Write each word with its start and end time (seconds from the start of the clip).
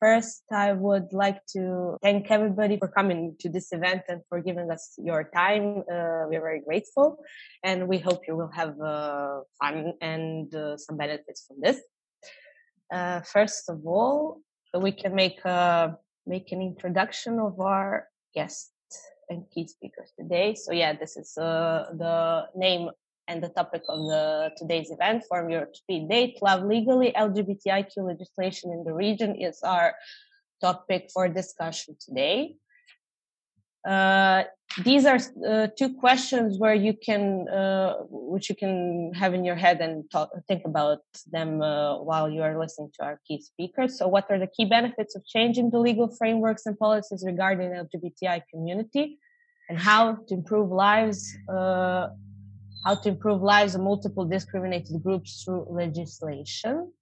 first, 0.00 0.42
I 0.50 0.72
would 0.72 1.12
like 1.12 1.44
to 1.52 1.96
thank 2.02 2.30
everybody 2.30 2.76
for 2.78 2.88
coming 2.88 3.36
to 3.40 3.48
this 3.48 3.72
event 3.72 4.02
and 4.08 4.22
for 4.28 4.40
giving 4.40 4.70
us 4.70 4.94
your 4.98 5.24
time. 5.24 5.84
Uh, 5.90 6.26
we're 6.28 6.40
very 6.40 6.60
grateful, 6.60 7.18
and 7.62 7.86
we 7.86 7.98
hope 7.98 8.26
you 8.26 8.36
will 8.36 8.50
have 8.52 8.80
uh, 8.80 9.40
fun 9.60 9.92
and 10.00 10.52
uh, 10.54 10.76
some 10.76 10.96
benefits 10.96 11.44
from 11.46 11.58
this. 11.60 11.78
Uh, 12.92 13.20
first 13.20 13.68
of 13.68 13.86
all, 13.86 14.40
we 14.74 14.92
can 14.92 15.14
make 15.14 15.44
a 15.44 15.96
make 16.26 16.52
an 16.52 16.60
introduction 16.60 17.38
of 17.38 17.60
our 17.60 18.08
guest 18.34 18.72
and 19.28 19.44
key 19.52 19.66
speakers 19.66 20.12
today. 20.18 20.54
So 20.54 20.72
yeah, 20.72 20.92
this 20.94 21.16
is 21.16 21.36
uh, 21.38 21.86
the 21.96 22.46
name 22.56 22.90
and 23.30 23.42
the 23.42 23.48
topic 23.48 23.82
of 23.88 24.00
the 24.12 24.50
today's 24.58 24.90
event, 24.90 25.22
Forum 25.28 25.48
Evropa 25.52 25.76
Speed 25.76 26.08
Date, 26.08 26.42
Love 26.42 26.64
Legally, 26.64 27.12
LGBTIQ 27.16 27.92
legislation 28.12 28.72
in 28.72 28.82
the 28.84 28.92
region 28.92 29.36
is 29.36 29.62
our 29.62 29.94
topic 30.60 31.10
for 31.14 31.28
discussion 31.28 31.96
today. 32.04 32.56
Uh, 33.88 34.42
these 34.84 35.06
are 35.06 35.20
uh, 35.48 35.68
two 35.78 35.90
questions 36.04 36.58
where 36.58 36.74
you 36.74 36.92
can, 37.08 37.48
uh, 37.48 37.94
which 38.10 38.48
you 38.50 38.56
can 38.62 39.12
have 39.14 39.32
in 39.32 39.42
your 39.44 39.58
head 39.64 39.80
and 39.80 40.10
talk, 40.10 40.28
think 40.48 40.62
about 40.66 41.02
them 41.32 41.62
uh, 41.62 41.96
while 42.08 42.28
you 42.28 42.42
are 42.42 42.58
listening 42.58 42.90
to 42.96 43.04
our 43.06 43.20
key 43.26 43.40
speakers. 43.40 43.96
So, 43.96 44.06
what 44.06 44.26
are 44.30 44.38
the 44.38 44.50
key 44.56 44.66
benefits 44.66 45.16
of 45.16 45.24
changing 45.24 45.70
the 45.70 45.78
legal 45.78 46.08
frameworks 46.18 46.66
and 46.66 46.78
policies 46.78 47.24
regarding 47.26 47.70
LGBTI 47.70 48.42
community, 48.52 49.18
and 49.70 49.78
how 49.78 50.02
to 50.26 50.34
improve 50.34 50.70
lives 50.70 51.34
uh, 51.48 52.08
how 52.84 52.94
to 52.94 53.08
improve 53.10 53.42
lives 53.42 53.74
of 53.74 53.82
multiple 53.82 54.24
discriminated 54.24 55.02
groups 55.02 55.42
through 55.42 55.66
legislation. 55.68 56.92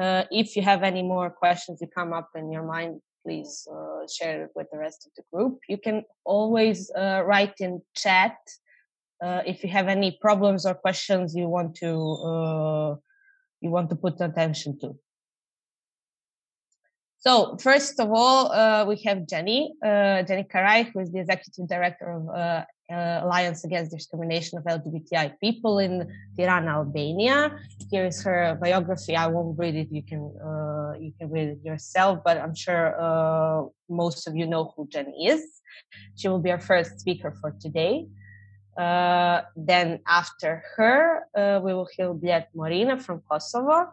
Uh, 0.00 0.24
if 0.30 0.56
you 0.56 0.62
have 0.62 0.82
any 0.82 1.02
more 1.02 1.30
questions 1.30 1.78
that 1.80 1.94
come 1.94 2.12
up 2.12 2.30
in 2.34 2.50
your 2.50 2.64
mind, 2.64 3.00
please 3.24 3.66
uh, 3.70 4.06
share 4.06 4.44
it 4.44 4.50
with 4.54 4.66
the 4.70 4.78
rest 4.78 5.06
of 5.06 5.12
the 5.16 5.22
group. 5.32 5.58
You 5.68 5.78
can 5.78 6.04
always 6.24 6.90
uh, 6.90 7.22
write 7.24 7.54
in 7.60 7.80
chat 7.94 8.36
uh, 9.22 9.42
if 9.46 9.62
you 9.62 9.70
have 9.70 9.88
any 9.88 10.18
problems 10.20 10.66
or 10.66 10.74
questions 10.74 11.34
you 11.34 11.48
want 11.48 11.76
to 11.76 11.90
uh, 12.30 12.96
you 13.60 13.70
want 13.70 13.88
to 13.90 13.96
put 13.96 14.20
attention 14.20 14.78
to. 14.80 14.98
So 17.18 17.56
first 17.56 17.98
of 18.00 18.10
all, 18.12 18.52
uh, 18.52 18.84
we 18.84 19.00
have 19.06 19.18
Xheni, 19.18 19.70
Xheni 19.82 20.46
Karaj, 20.46 20.92
who 20.92 21.00
is 21.00 21.10
the 21.10 21.20
executive 21.20 21.66
director 21.66 22.10
of 22.10 22.66
uh, 22.90 23.20
Alliance 23.22 23.64
Against 23.64 23.90
Discrimination 23.90 24.58
of 24.58 24.64
LGBTI 24.64 25.40
People 25.40 25.78
in 25.78 26.10
Tirana, 26.36 26.72
Albania. 26.72 27.58
Here 27.90 28.04
is 28.04 28.22
her 28.22 28.58
biography. 28.60 29.16
I 29.16 29.26
won't 29.26 29.58
read 29.58 29.74
it. 29.74 29.88
You 29.90 30.02
can 30.02 30.22
uh, 30.44 30.92
you 30.98 31.12
can 31.18 31.30
read 31.30 31.48
it 31.48 31.58
yourself, 31.64 32.20
but 32.24 32.38
I'm 32.38 32.54
sure 32.54 32.94
uh, 33.00 33.64
most 33.88 34.26
of 34.26 34.36
you 34.36 34.46
know 34.46 34.72
who 34.76 34.86
Xheni 34.86 35.28
is. 35.28 35.62
She 36.16 36.28
will 36.28 36.40
be 36.40 36.50
our 36.50 36.60
first 36.60 37.00
speaker 37.00 37.32
for 37.40 37.56
today. 37.58 38.06
Uh, 38.76 39.42
then 39.56 40.00
after 40.06 40.62
her, 40.76 41.26
uh, 41.36 41.60
we 41.62 41.72
will 41.72 41.88
hear 41.96 42.12
Blert 42.12 42.46
Morina 42.56 43.00
from 43.00 43.22
Kosovo. 43.30 43.92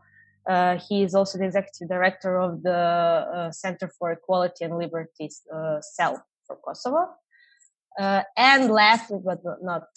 Uh, 0.50 0.80
he 0.89 1.03
is 1.03 1.14
also 1.14 1.38
the 1.38 1.45
executive 1.45 1.88
director 1.88 2.42
of 2.42 2.64
the 2.64 3.50
Center 3.52 3.88
for 3.88 4.11
Equality 4.11 4.66
and 4.66 4.76
Liberties 4.78 5.44
CEL 5.81 6.26
for 6.48 6.55
Kosovo. 6.66 7.09
Uh, 8.00 8.23
and 8.38 8.72
last 8.72 9.11
but 9.23 9.42
not 9.61 9.88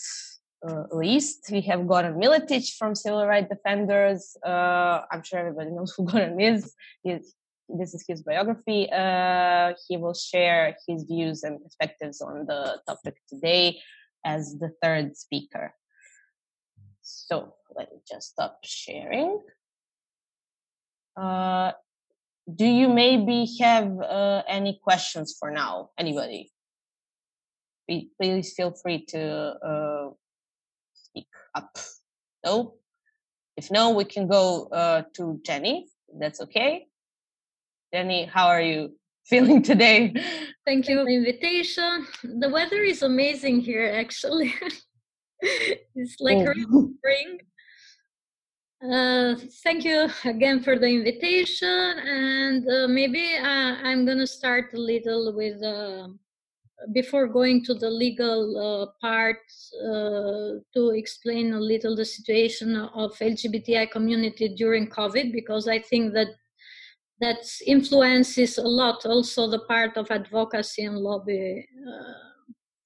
uh, 0.66 0.84
least, 0.92 1.48
we 1.50 1.60
have 1.62 1.80
Goran 1.80 2.18
Miletic 2.18 2.64
from 2.78 2.94
Civil 2.94 3.26
Rights 3.26 3.48
Defenders. 3.50 4.36
Uh, 4.44 5.02
I'm 5.10 5.22
sure 5.22 5.38
everybody 5.38 5.70
knows 5.70 5.94
who 5.96 6.04
Goran 6.10 6.40
is. 6.40 6.74
He's, 7.02 7.34
this 7.68 7.94
is 7.94 8.04
his 8.06 8.22
biography. 8.22 8.90
Uh, 8.90 9.74
he 9.88 9.96
will 9.96 10.14
share 10.14 10.76
his 10.86 11.04
views 11.04 11.42
and 11.44 11.62
perspectives 11.62 12.20
on 12.20 12.46
the 12.46 12.80
topic 12.86 13.16
today 13.28 13.80
as 14.24 14.58
the 14.58 14.72
third 14.82 15.16
speaker. 15.16 15.74
So 17.02 17.54
let 17.76 17.92
me 17.92 17.98
just 18.10 18.30
stop 18.30 18.58
sharing. 18.64 19.40
Uh, 21.16 21.72
do 22.52 22.66
you 22.66 22.88
maybe 22.88 23.46
have 23.60 24.00
uh, 24.00 24.42
any 24.48 24.80
questions 24.82 25.36
for 25.38 25.50
now? 25.50 25.90
Anybody? 25.98 26.53
Please 27.86 28.54
feel 28.56 28.72
free 28.72 29.04
to 29.06 29.54
uh, 29.62 30.10
speak 30.94 31.28
up. 31.54 31.76
No? 32.44 32.74
If 33.56 33.70
no, 33.70 33.90
we 33.90 34.04
can 34.04 34.26
go 34.26 34.66
uh, 34.66 35.02
to 35.14 35.40
Xheni. 35.46 35.84
That's 36.18 36.40
okay. 36.40 36.86
Xheni, 37.94 38.28
how 38.28 38.48
are 38.48 38.62
you 38.62 38.96
feeling 39.26 39.62
today? 39.62 40.14
Thank 40.66 40.88
you 40.88 40.98
for 40.98 41.04
the 41.04 41.14
invitation. 41.22 42.06
The 42.22 42.48
weather 42.48 42.82
is 42.82 43.02
amazing 43.02 43.60
here, 43.60 43.92
actually. 43.94 44.54
it's 45.40 46.16
like 46.20 46.46
oh. 46.46 46.90
spring. 46.98 47.38
Uh, 48.82 49.34
thank 49.62 49.84
you 49.84 50.08
again 50.24 50.62
for 50.62 50.78
the 50.78 50.86
invitation, 50.86 51.68
and 51.68 52.68
uh, 52.68 52.86
maybe 52.86 53.36
uh, 53.40 53.76
I'm 53.82 54.04
gonna 54.04 54.26
start 54.26 54.74
a 54.74 54.78
little 54.78 55.34
with 55.34 55.62
uh, 55.62 56.08
before 56.92 57.26
going 57.26 57.64
to 57.64 57.74
the 57.74 57.88
legal 57.88 58.40
uh, 58.58 58.86
part 59.00 59.38
uh, 59.82 60.60
to 60.74 60.90
explain 60.94 61.52
a 61.52 61.60
little 61.60 61.96
the 61.96 62.04
situation 62.04 62.76
of 62.76 63.16
lgbti 63.18 63.90
community 63.90 64.48
during 64.48 64.86
covid 64.88 65.32
because 65.32 65.68
i 65.68 65.78
think 65.78 66.12
that 66.12 66.28
that 67.20 67.46
influences 67.66 68.58
a 68.58 68.62
lot 68.62 69.06
also 69.06 69.48
the 69.48 69.60
part 69.60 69.96
of 69.96 70.10
advocacy 70.10 70.84
and 70.84 70.98
lobby 70.98 71.66
uh, 71.88 72.12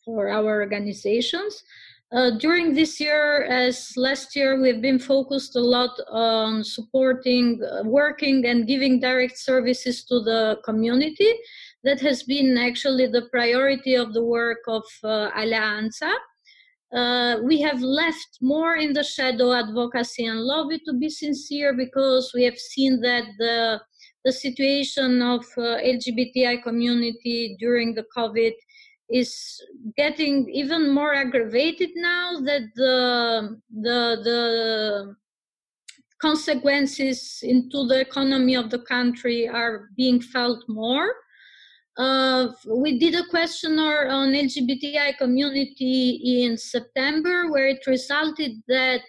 for 0.05 0.29
our 0.29 0.61
organizations. 0.61 1.63
Uh, 2.11 2.31
during 2.39 2.73
this 2.73 2.99
year 2.99 3.45
as 3.45 3.93
last 3.95 4.35
year 4.35 4.59
we've 4.59 4.81
been 4.81 4.99
focused 4.99 5.57
a 5.57 5.61
lot 5.61 5.91
on 6.11 6.65
supporting 6.65 7.61
uh, 7.63 7.83
working 7.85 8.47
and 8.47 8.67
giving 8.67 8.99
direct 8.99 9.37
services 9.37 10.05
to 10.05 10.21
the 10.21 10.59
community 10.65 11.31
that 11.85 12.01
has 12.01 12.23
been 12.23 12.59
actually 12.59 13.07
the 13.07 13.29
priority 13.31 13.95
of 13.95 14.13
the 14.13 14.25
work 14.25 14.59
of 14.67 14.85
uh, 15.05 15.31
Aleanca. 15.33 16.13
Uh, 16.93 17.37
we 17.43 17.61
have 17.61 17.81
left 17.83 18.39
more 18.41 18.77
in 18.77 18.93
the 18.95 19.05
shadow 19.05 19.53
advocacy 19.53 20.25
and 20.25 20.41
lobby 20.41 20.79
to 20.87 20.95
be 20.95 21.11
sincere 21.11 21.75
because 21.75 22.33
we 22.35 22.43
have 22.45 22.59
seen 22.59 23.01
that 23.01 23.25
the 23.39 23.81
the 24.25 24.33
situation 24.33 25.23
of 25.23 25.45
uh, 25.57 25.79
LGBTI 25.95 26.63
community 26.63 27.57
during 27.59 27.95
the 27.95 28.05
COVID 28.17 28.53
is 29.09 29.63
getting 29.97 30.49
even 30.51 30.93
more 30.93 31.15
aggravated 31.15 31.91
now 31.95 32.41
that 32.41 32.63
the 32.75 33.61
the 33.71 34.01
the 34.29 35.17
consequences 36.21 37.39
into 37.43 37.87
the 37.87 38.01
economy 38.01 38.55
of 38.57 38.71
the 38.71 38.81
country 38.81 39.49
are 39.49 39.89
being 39.97 40.21
felt 40.21 40.65
more 40.69 41.15
uh, 41.99 42.49
we 42.67 42.99
did 42.99 43.15
a 43.17 43.27
questionnaire 43.29 44.09
on 44.09 44.29
LGBTI 44.29 45.19
community 45.19 46.45
in 46.45 46.57
September, 46.57 47.51
where 47.51 47.67
it 47.67 47.85
resulted 47.87 48.53
that 48.69 49.01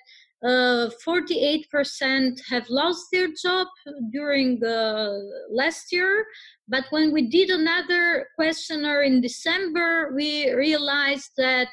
uh, 0.43 0.89
48% 1.05 2.39
have 2.49 2.67
lost 2.69 3.07
their 3.11 3.27
job 3.41 3.67
during 4.11 4.63
uh, 4.63 5.19
last 5.51 5.91
year. 5.91 6.25
But 6.67 6.85
when 6.89 7.11
we 7.11 7.29
did 7.29 7.49
another 7.49 8.27
questionnaire 8.35 9.03
in 9.03 9.21
December, 9.21 10.11
we 10.15 10.51
realized 10.53 11.31
that 11.37 11.69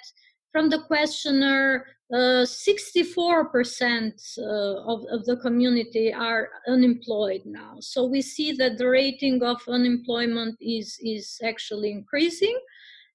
from 0.52 0.68
the 0.68 0.82
questionnaire, 0.86 1.86
64% 2.12 4.38
uh, 4.38 4.42
of, 4.42 5.04
of 5.10 5.24
the 5.24 5.36
community 5.38 6.12
are 6.12 6.50
unemployed 6.68 7.42
now. 7.44 7.74
So 7.80 8.04
we 8.04 8.22
see 8.22 8.52
that 8.52 8.78
the 8.78 8.88
rating 8.88 9.42
of 9.42 9.60
unemployment 9.68 10.56
is, 10.60 11.00
is 11.02 11.40
actually 11.44 11.90
increasing. 11.90 12.56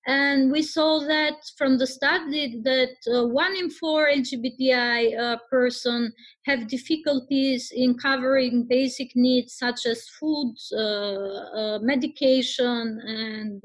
And 0.07 0.51
we 0.51 0.63
saw 0.63 0.99
that 1.01 1.35
from 1.57 1.77
the 1.77 1.85
study 1.85 2.59
that 2.63 2.95
uh, 3.07 3.27
one 3.27 3.55
in 3.55 3.69
four 3.69 4.09
LGBTI 4.09 5.15
uh, 5.17 5.37
person 5.49 6.11
have 6.47 6.67
difficulties 6.67 7.71
in 7.73 7.95
covering 7.99 8.65
basic 8.67 9.15
needs 9.15 9.53
such 9.53 9.85
as 9.85 10.09
food, 10.19 10.55
uh, 10.73 10.79
uh 10.79 11.79
medication, 11.83 12.99
and 13.05 13.61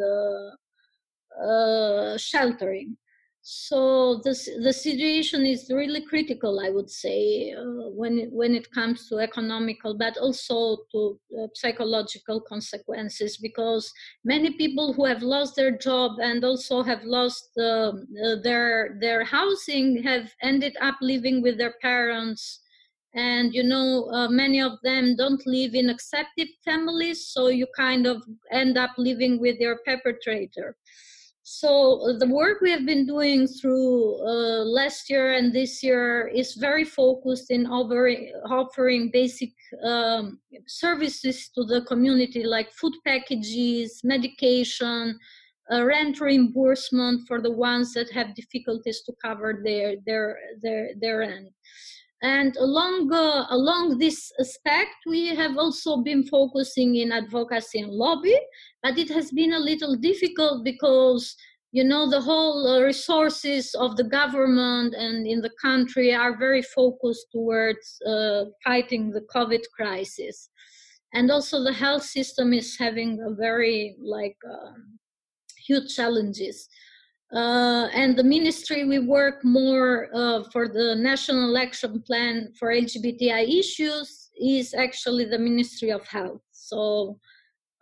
uh, 1.42 2.18
sheltering 2.18 2.98
so 3.48 4.20
the 4.25 4.34
the 4.64 4.72
situation 4.72 5.46
is 5.46 5.70
really 5.70 6.00
critical 6.00 6.58
i 6.58 6.69
would 6.69 6.90
say 6.90 7.54
uh, 7.56 7.88
when 7.94 8.19
it, 8.19 8.32
when 8.32 8.56
it 8.56 8.69
comes 8.72 9.08
to 9.08 9.20
economical 9.20 9.96
but 9.96 10.16
also 10.16 10.78
to 10.90 11.16
uh, 11.40 11.46
psychological 11.54 12.40
consequences 12.40 13.37
because 13.37 13.93
many 14.25 14.50
people 14.54 14.93
who 14.93 15.04
have 15.04 15.22
lost 15.22 15.54
their 15.54 15.70
job 15.78 16.19
and 16.20 16.44
also 16.44 16.82
have 16.82 17.04
lost 17.04 17.56
uh, 17.56 17.93
their 18.43 18.98
their 19.00 19.22
housing 19.22 20.02
have 20.02 20.34
ended 20.42 20.76
up 20.81 20.96
living 21.00 21.40
with 21.40 21.56
their 21.56 21.75
parents. 21.81 22.62
And 23.14 23.54
you 23.54 23.62
know 23.62 24.10
uh, 24.12 24.28
many 24.28 24.60
of 24.60 24.72
them 24.82 25.14
don't 25.16 25.46
live 25.46 25.75
in 25.75 25.88
accepted 25.88 26.49
families 26.64 27.28
so 27.28 27.46
you 27.46 27.66
kind 27.75 28.06
of 28.06 28.22
end 28.50 28.76
up 28.76 28.90
living 28.99 29.40
with 29.40 29.56
your 29.58 29.78
perpetrator 29.87 30.76
so 31.48 32.00
uh, 32.00 32.19
the 32.19 32.26
work 32.26 32.60
we 32.60 32.72
have 32.72 32.84
been 32.84 33.06
doing 33.06 33.46
through 33.46 34.16
uh, 34.26 34.64
last 34.64 35.08
year 35.08 35.34
and 35.34 35.52
this 35.52 35.81
year 35.81 36.26
is 36.26 36.54
very 36.54 36.82
focused 36.82 37.52
in 37.52 37.69
offering, 37.69 38.32
offering 38.50 39.10
basic 39.12 39.50
um, 39.84 40.40
services 40.66 41.48
to 41.54 41.62
the 41.62 41.82
community 41.82 42.43
like 42.43 42.72
food 42.72 42.94
packages 43.06 44.00
medication 44.02 45.16
uh, 45.72 45.84
rent 45.84 46.20
reimbursement 46.20 47.22
for 47.28 47.40
the 47.40 47.52
ones 47.52 47.94
that 47.94 48.10
have 48.10 48.34
difficulties 48.34 49.02
to 49.06 49.12
cover 49.25 49.62
their 49.64 49.94
their 50.04 50.38
their 50.64 50.88
their 51.00 51.19
rent 51.19 51.49
and 52.22 52.56
along, 52.56 53.12
uh, 53.12 53.46
along 53.50 53.98
this 53.98 54.32
aspect, 54.40 54.94
we 55.06 55.34
have 55.34 55.58
also 55.58 55.98
been 55.98 56.26
focusing 56.26 56.96
in 56.96 57.12
advocacy 57.12 57.80
and 57.80 57.92
lobby, 57.92 58.38
but 58.82 58.96
it 58.98 59.10
has 59.10 59.30
been 59.30 59.52
a 59.52 59.58
little 59.58 59.96
difficult 59.96 60.64
because 60.64 61.36
you 61.72 61.84
know 61.84 62.08
the 62.08 62.20
whole 62.20 62.66
uh, 62.66 62.80
resources 62.80 63.74
of 63.74 63.96
the 63.96 64.04
government 64.04 64.94
and 64.94 65.26
in 65.26 65.42
the 65.42 65.50
country 65.60 66.14
are 66.14 66.38
very 66.38 66.62
focused 66.62 67.26
towards 67.32 68.00
uh, 68.06 68.44
fighting 68.64 69.10
the 69.10 69.26
covid 69.34 69.62
crisis. 69.76 70.48
And 71.12 71.30
also 71.30 71.62
the 71.62 71.72
health 71.72 72.04
system 72.04 72.54
is 72.54 72.78
having 72.78 73.20
a 73.20 73.34
very 73.34 73.96
like 74.02 74.38
um, 74.50 74.98
huge 75.66 75.94
challenges 75.94 76.68
uh, 77.32 77.88
and 77.93 78.17
the 78.17 78.23
ministry 78.23 78.84
we 78.84 78.99
work 79.00 79.44
more 79.44 80.08
uh, 80.14 80.44
for 80.52 80.69
the 80.69 80.94
national 80.96 81.56
action 81.58 82.00
plan 82.02 82.52
for 82.58 82.70
lgbti 82.70 83.58
issues 83.58 84.31
is 84.40 84.75
actually 84.75 85.25
the 85.25 85.38
ministry 85.38 85.90
of 85.90 86.06
health. 86.06 86.43
So 86.52 87.19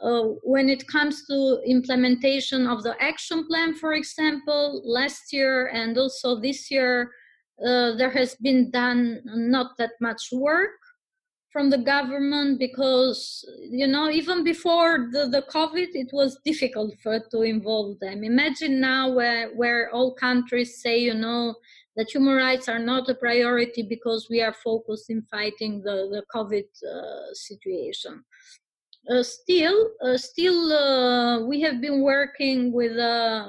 uh, 0.01 0.23
when 0.43 0.69
it 0.69 0.87
comes 0.89 1.27
to 1.27 1.61
implementation 1.67 2.67
of 2.67 2.83
the 2.83 2.95
action 3.03 3.47
plan 3.47 3.75
for 3.75 3.93
example 3.93 4.83
last 4.85 5.33
year 5.33 5.69
and 5.69 5.97
also 5.99 6.41
this 6.41 6.71
year 6.71 7.11
uh, 7.65 7.95
there 7.97 8.11
has 8.11 8.35
been 8.37 8.71
done 8.71 9.21
not 9.25 9.77
that 9.79 9.93
much 10.01 10.29
work 10.33 10.71
from 11.55 11.71
the 11.71 11.79
government 11.79 12.59
because 12.59 13.45
you 13.81 13.87
know 13.87 14.11
even 14.11 14.43
before 14.43 15.09
the, 15.13 15.29
the 15.29 15.45
covid 15.57 15.91
it 15.95 16.11
was 16.13 16.37
difficult 16.45 16.93
for 17.01 17.21
to 17.31 17.43
involve 17.43 17.97
them. 18.01 18.25
Imagine 18.25 18.81
now 18.81 19.05
where 19.19 19.55
where 19.61 19.89
all 19.95 20.13
countries 20.27 20.83
say 20.83 20.99
you 20.99 21.15
know 21.15 21.55
that 21.97 22.11
human 22.11 22.35
rights 22.35 22.69
are 22.69 22.81
not 22.81 23.09
a 23.09 23.15
priority 23.15 23.83
because 23.85 24.27
we 24.29 24.43
are 24.43 24.57
focused 24.69 25.09
in 25.11 25.23
fighting 25.23 25.81
the, 25.87 25.97
the 26.15 26.25
covid 26.37 26.69
uh, 26.95 27.33
situation. 27.33 28.25
Uh, 29.09 29.23
still 29.23 29.79
uh, 30.05 30.17
still 30.17 30.73
uh, 30.73 31.39
we 31.47 31.61
have 31.61 31.81
been 31.81 32.01
working 32.03 32.73
with 32.73 32.97
uh, 32.99 33.45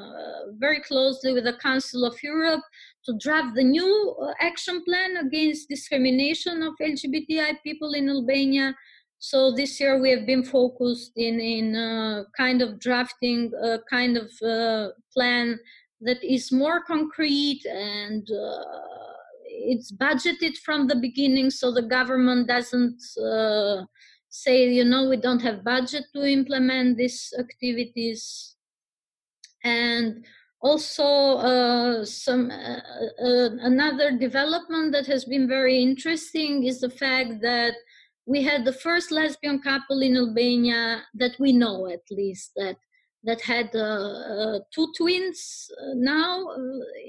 very 0.66 0.81
closely 0.81 1.34
with 1.34 1.46
the 1.46 1.58
council 1.69 2.06
of 2.06 2.16
europe 2.22 2.66
to 3.06 3.18
draft 3.19 3.56
the 3.56 3.63
new 3.63 4.16
uh, 4.22 4.34
action 4.40 4.84
plan 4.84 5.18
against 5.18 5.69
discrimination 5.69 6.63
of 6.63 6.74
LGBTI 6.81 7.62
people 7.63 7.94
in 7.94 8.10
Albania. 8.10 8.75
So 9.19 9.52
this 9.52 9.80
year 9.80 10.00
we 10.02 10.12
have 10.12 10.25
been 10.25 10.44
focused 10.44 11.13
in 11.16 11.40
in 11.40 11.75
uh, 11.75 12.24
kind 12.38 12.62
of 12.62 12.80
drafting 12.80 13.52
a 13.63 13.80
kind 13.90 14.18
of 14.18 14.30
uh, 14.42 14.90
plan 15.13 15.60
that 16.02 16.24
is 16.24 16.52
more 16.52 16.84
concrete 16.84 17.66
and 17.66 18.30
uh, 18.30 18.63
it's 19.48 19.92
budgeted 19.92 20.58
from 20.58 20.88
the 20.88 20.96
beginning, 20.96 21.50
so 21.50 21.72
the 21.72 21.81
government 21.81 22.48
doesn't 22.48 23.01
uh, 23.18 23.84
say, 24.30 24.69
you 24.69 24.84
know, 24.84 25.10
we 25.10 25.18
don't 25.18 25.42
have 25.42 25.63
budget 25.63 26.04
to 26.13 26.24
implement 26.25 26.98
these 26.98 27.34
activities. 27.40 28.56
And 29.63 30.25
also 30.66 31.38
uh, 31.38 32.04
some 32.04 32.50
uh, 32.50 32.80
uh, 33.24 33.50
another 33.62 34.18
development 34.18 34.92
that 34.94 35.06
has 35.06 35.24
been 35.26 35.48
very 35.48 35.78
interesting 35.80 36.64
is 36.64 36.80
the 36.80 36.90
fact 36.90 37.40
that 37.42 37.76
we 38.26 38.42
had 38.42 38.66
the 38.66 38.74
first 38.74 39.12
lesbian 39.12 39.62
couple 39.62 40.02
in 40.02 40.18
Albania 40.18 41.04
that 41.14 41.36
we 41.40 41.54
know 41.54 41.88
at 41.88 42.02
least 42.10 42.52
that 42.56 42.78
that 43.24 43.42
had 43.42 43.70
uh, 43.76 43.80
uh, 43.80 44.60
two 44.74 44.88
twins 44.98 45.70
uh, 45.80 45.94
now 45.96 46.48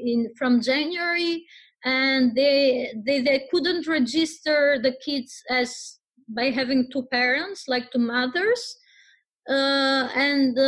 in 0.05 0.31
from 0.39 0.61
January 0.61 1.45
and 1.85 2.35
they, 2.35 2.93
they 3.07 3.23
they 3.23 3.49
couldn't 3.51 3.87
register 3.87 4.79
the 4.83 4.95
kids 5.03 5.43
as 5.49 5.99
by 6.29 6.51
having 6.51 6.91
two 6.93 7.05
parents 7.11 7.69
like 7.69 7.91
two 7.91 8.05
mothers. 8.17 8.63
And 9.49 10.59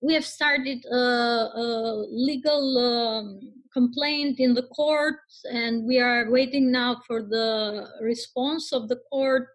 we 0.00 0.14
have 0.14 0.24
started 0.24 0.84
a, 0.86 0.96
a 0.96 2.06
legal 2.10 2.78
um, 2.78 3.52
complaint 3.72 4.38
in 4.38 4.54
the 4.54 4.62
court 4.62 5.20
and 5.52 5.84
we 5.84 6.00
are 6.00 6.30
waiting 6.30 6.70
now 6.70 7.00
for 7.06 7.22
the 7.22 7.88
response 8.00 8.72
of 8.72 8.88
the 8.88 9.00
court 9.10 9.48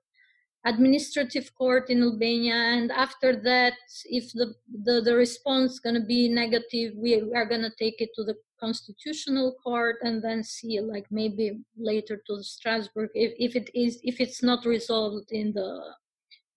administrative 0.65 1.53
court 1.55 1.89
in 1.89 2.01
albania. 2.01 2.55
And 2.55 2.91
after 2.91 3.35
that 3.41 3.73
if 4.05 4.31
the 4.33 4.53
the, 4.85 5.01
the 5.01 5.15
response 5.15 5.79
going 5.79 5.95
to 5.95 6.05
be 6.05 6.29
negative 6.29 6.93
we 6.95 7.21
are 7.35 7.45
going 7.45 7.61
to 7.61 7.73
take 7.77 7.99
it 7.99 8.09
to 8.15 8.23
the 8.23 8.35
constitutional 8.59 9.55
court 9.63 9.97
and 10.03 10.23
then 10.23 10.43
see 10.43 10.79
like 10.79 11.05
maybe 11.11 11.59
later 11.77 12.21
to 12.27 12.43
strasbourg 12.43 13.09
if, 13.13 13.33
if 13.37 13.55
it 13.55 13.69
is 13.73 13.99
if 14.03 14.21
it's 14.21 14.41
not 14.41 14.65
resolved 14.65 15.31
in 15.31 15.51
the 15.51 15.81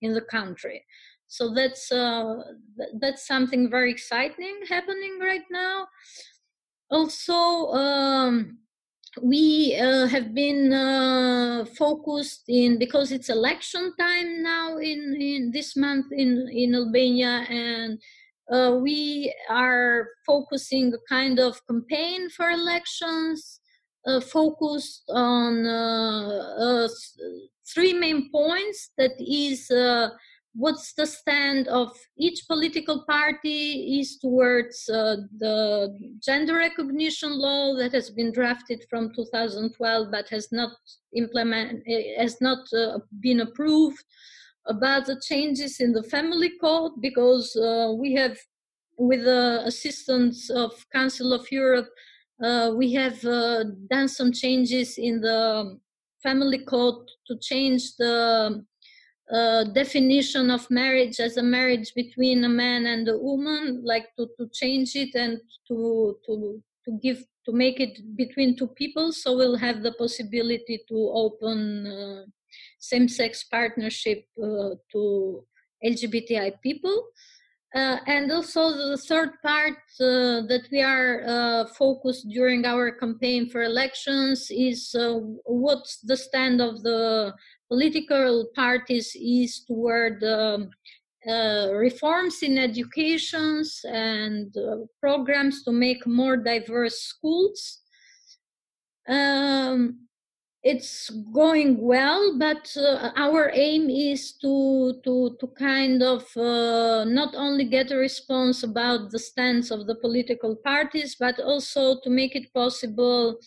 in 0.03 0.15
the 0.15 0.21
country 0.21 0.85
so 1.29 1.53
that's 1.53 1.91
uh, 1.91 2.37
that's 3.01 3.27
something 3.27 3.71
very 3.71 3.91
exciting 3.91 4.61
happening 4.69 5.19
right 5.21 5.45
now. 5.51 5.89
Also 6.91 7.35
um, 7.73 8.59
we 9.23 9.77
uh, 9.81 10.07
have 10.07 10.35
been 10.35 10.73
uh, 10.73 11.65
focused 11.77 12.45
in 12.49 12.79
because 12.79 13.13
it's 13.13 13.29
election 13.29 13.93
time 13.99 14.43
now 14.43 14.77
in, 14.79 15.17
in 15.21 15.51
this 15.53 15.77
month 15.77 16.07
in 16.13 16.49
in 16.53 16.75
albania 16.75 17.45
and 17.49 17.99
uh, 18.53 18.79
we 18.81 19.35
are 19.51 20.07
focusing 20.25 20.93
a 20.95 20.99
kind 21.09 21.41
of 21.41 21.61
campaign 21.67 22.31
for 22.31 22.51
elections 22.51 23.61
uh, 24.07 24.21
focused 24.21 25.03
on 25.09 25.67
uh, 25.67 26.89
three 27.75 27.93
main 27.93 28.31
points. 28.31 28.91
That 28.97 29.13
is 29.19 29.69
what's 30.57 30.95
the 30.95 31.07
stand 31.07 31.69
of 31.69 31.93
each 32.19 32.47
political 32.49 33.05
party 33.05 34.01
is 34.01 34.19
towards 34.19 34.89
uh, 34.89 35.17
the 35.39 35.95
gender 36.25 36.55
recognition 36.55 37.39
law 37.39 37.77
that 37.77 37.93
has 37.93 38.09
been 38.11 38.33
drafted 38.33 38.83
from 38.89 39.13
2012 39.15 40.11
but 40.11 40.29
has 40.29 40.49
not 40.53 40.71
implement 41.15 41.83
has 42.19 42.41
not 42.41 42.61
uh, 42.73 42.99
been 43.21 43.41
approved 43.41 44.03
about 44.67 45.05
the 45.07 45.21
changes 45.21 45.81
in 45.81 45.93
the 45.93 46.03
family 46.03 46.53
code 46.61 46.93
because 47.01 47.55
uh, 47.57 47.93
we 47.95 48.15
have 48.15 48.37
with 48.99 49.25
the 49.25 49.63
assistance 49.67 50.49
of 50.49 50.73
council 50.93 51.35
of 51.35 51.47
europe 51.53 51.89
uh, 52.43 52.73
we 52.75 52.93
have 52.93 53.23
uh, 53.25 53.65
done 53.91 54.09
some 54.09 54.33
changes 54.33 54.97
in 54.97 55.21
the 55.21 55.79
family 56.23 56.59
code 56.59 57.07
to 57.27 57.37
change 57.39 57.95
the 57.97 58.65
definition 59.75 60.51
of 60.51 60.71
marriage 60.71 61.19
as 61.21 61.37
a 61.37 61.43
marriage 61.43 61.93
between 61.95 62.45
a 62.45 62.49
man 62.49 62.87
and 62.87 63.09
a 63.09 63.19
woman, 63.19 63.83
like 63.85 64.07
to, 64.17 64.29
to 64.39 64.49
change 64.53 64.95
it 64.95 65.15
and 65.15 65.41
to 65.69 66.17
to 66.27 66.63
to 66.85 66.99
give 67.03 67.25
to 67.45 67.53
make 67.53 67.81
it 67.81 68.17
between 68.17 68.57
two 68.57 68.69
people. 68.69 69.13
So 69.13 69.37
we'll 69.37 69.57
have 69.57 69.83
the 69.83 69.93
possibility 69.93 70.81
to 70.89 71.11
open 71.15 71.87
uh, 71.87 72.23
same-sex 72.79 73.45
partnership 73.45 74.25
uh, 74.43 74.71
to 74.93 75.45
LGBTI 75.85 76.61
people. 76.63 77.07
Uh, 77.75 77.99
and 78.07 78.33
also 78.33 78.71
the 78.71 78.97
third 78.97 79.31
part 79.43 79.77
uh, 80.01 80.41
that 80.49 80.67
we 80.73 80.81
are 80.81 81.23
uh, 81.27 81.67
focused 81.67 82.27
during 82.31 82.65
our 82.65 82.91
campaign 82.91 83.51
for 83.51 83.65
elections 83.65 84.51
is 84.51 84.95
uh, 84.95 85.19
what's 85.45 85.99
the 86.01 86.17
stand 86.17 86.63
of 86.63 86.83
the 86.83 87.35
political 87.69 88.47
parties 88.55 89.17
is 89.21 89.65
toward 89.65 90.23
um, 90.25 90.71
uh, 91.29 91.71
reforms 91.73 92.43
in 92.43 92.57
educations 92.57 93.81
and 93.91 94.57
uh, 94.57 94.77
programs 95.01 95.65
to 95.65 95.73
make 95.73 96.07
more 96.07 96.37
diverse 96.37 97.01
schools. 97.01 97.81
Um, 99.09 100.07
it's 100.63 101.11
going 101.33 101.81
well, 101.81 102.37
but 102.39 102.77
uh, 102.77 103.11
our 103.17 103.53
aim 103.55 103.89
is 103.89 104.33
to 104.43 105.01
to 105.05 105.37
to 105.39 105.47
kind 105.59 106.03
of 106.03 106.27
uh, 106.37 107.05
not 107.05 107.35
only 107.37 107.65
get 107.65 107.93
a 107.93 107.97
response 107.97 108.65
about 108.65 109.11
the 109.13 109.19
stance 109.19 109.71
of 109.71 109.87
the 109.87 109.95
political 109.95 110.57
parties, 110.57 111.17
but 111.19 111.39
also 111.39 112.01
to 112.01 112.11
make 112.11 112.35
it 112.35 112.53
possible 112.53 113.39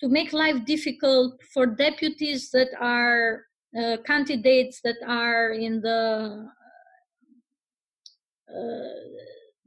to 0.00 0.08
make 0.08 0.32
life 0.32 0.64
difficult 0.66 1.40
for 1.54 1.66
deputies 1.66 2.50
that 2.50 2.68
are 2.80 3.45
uh, 3.76 3.96
candidates 4.06 4.80
that 4.82 4.96
are 5.06 5.50
in 5.50 5.80
the 5.80 6.48
uh, 8.48 8.96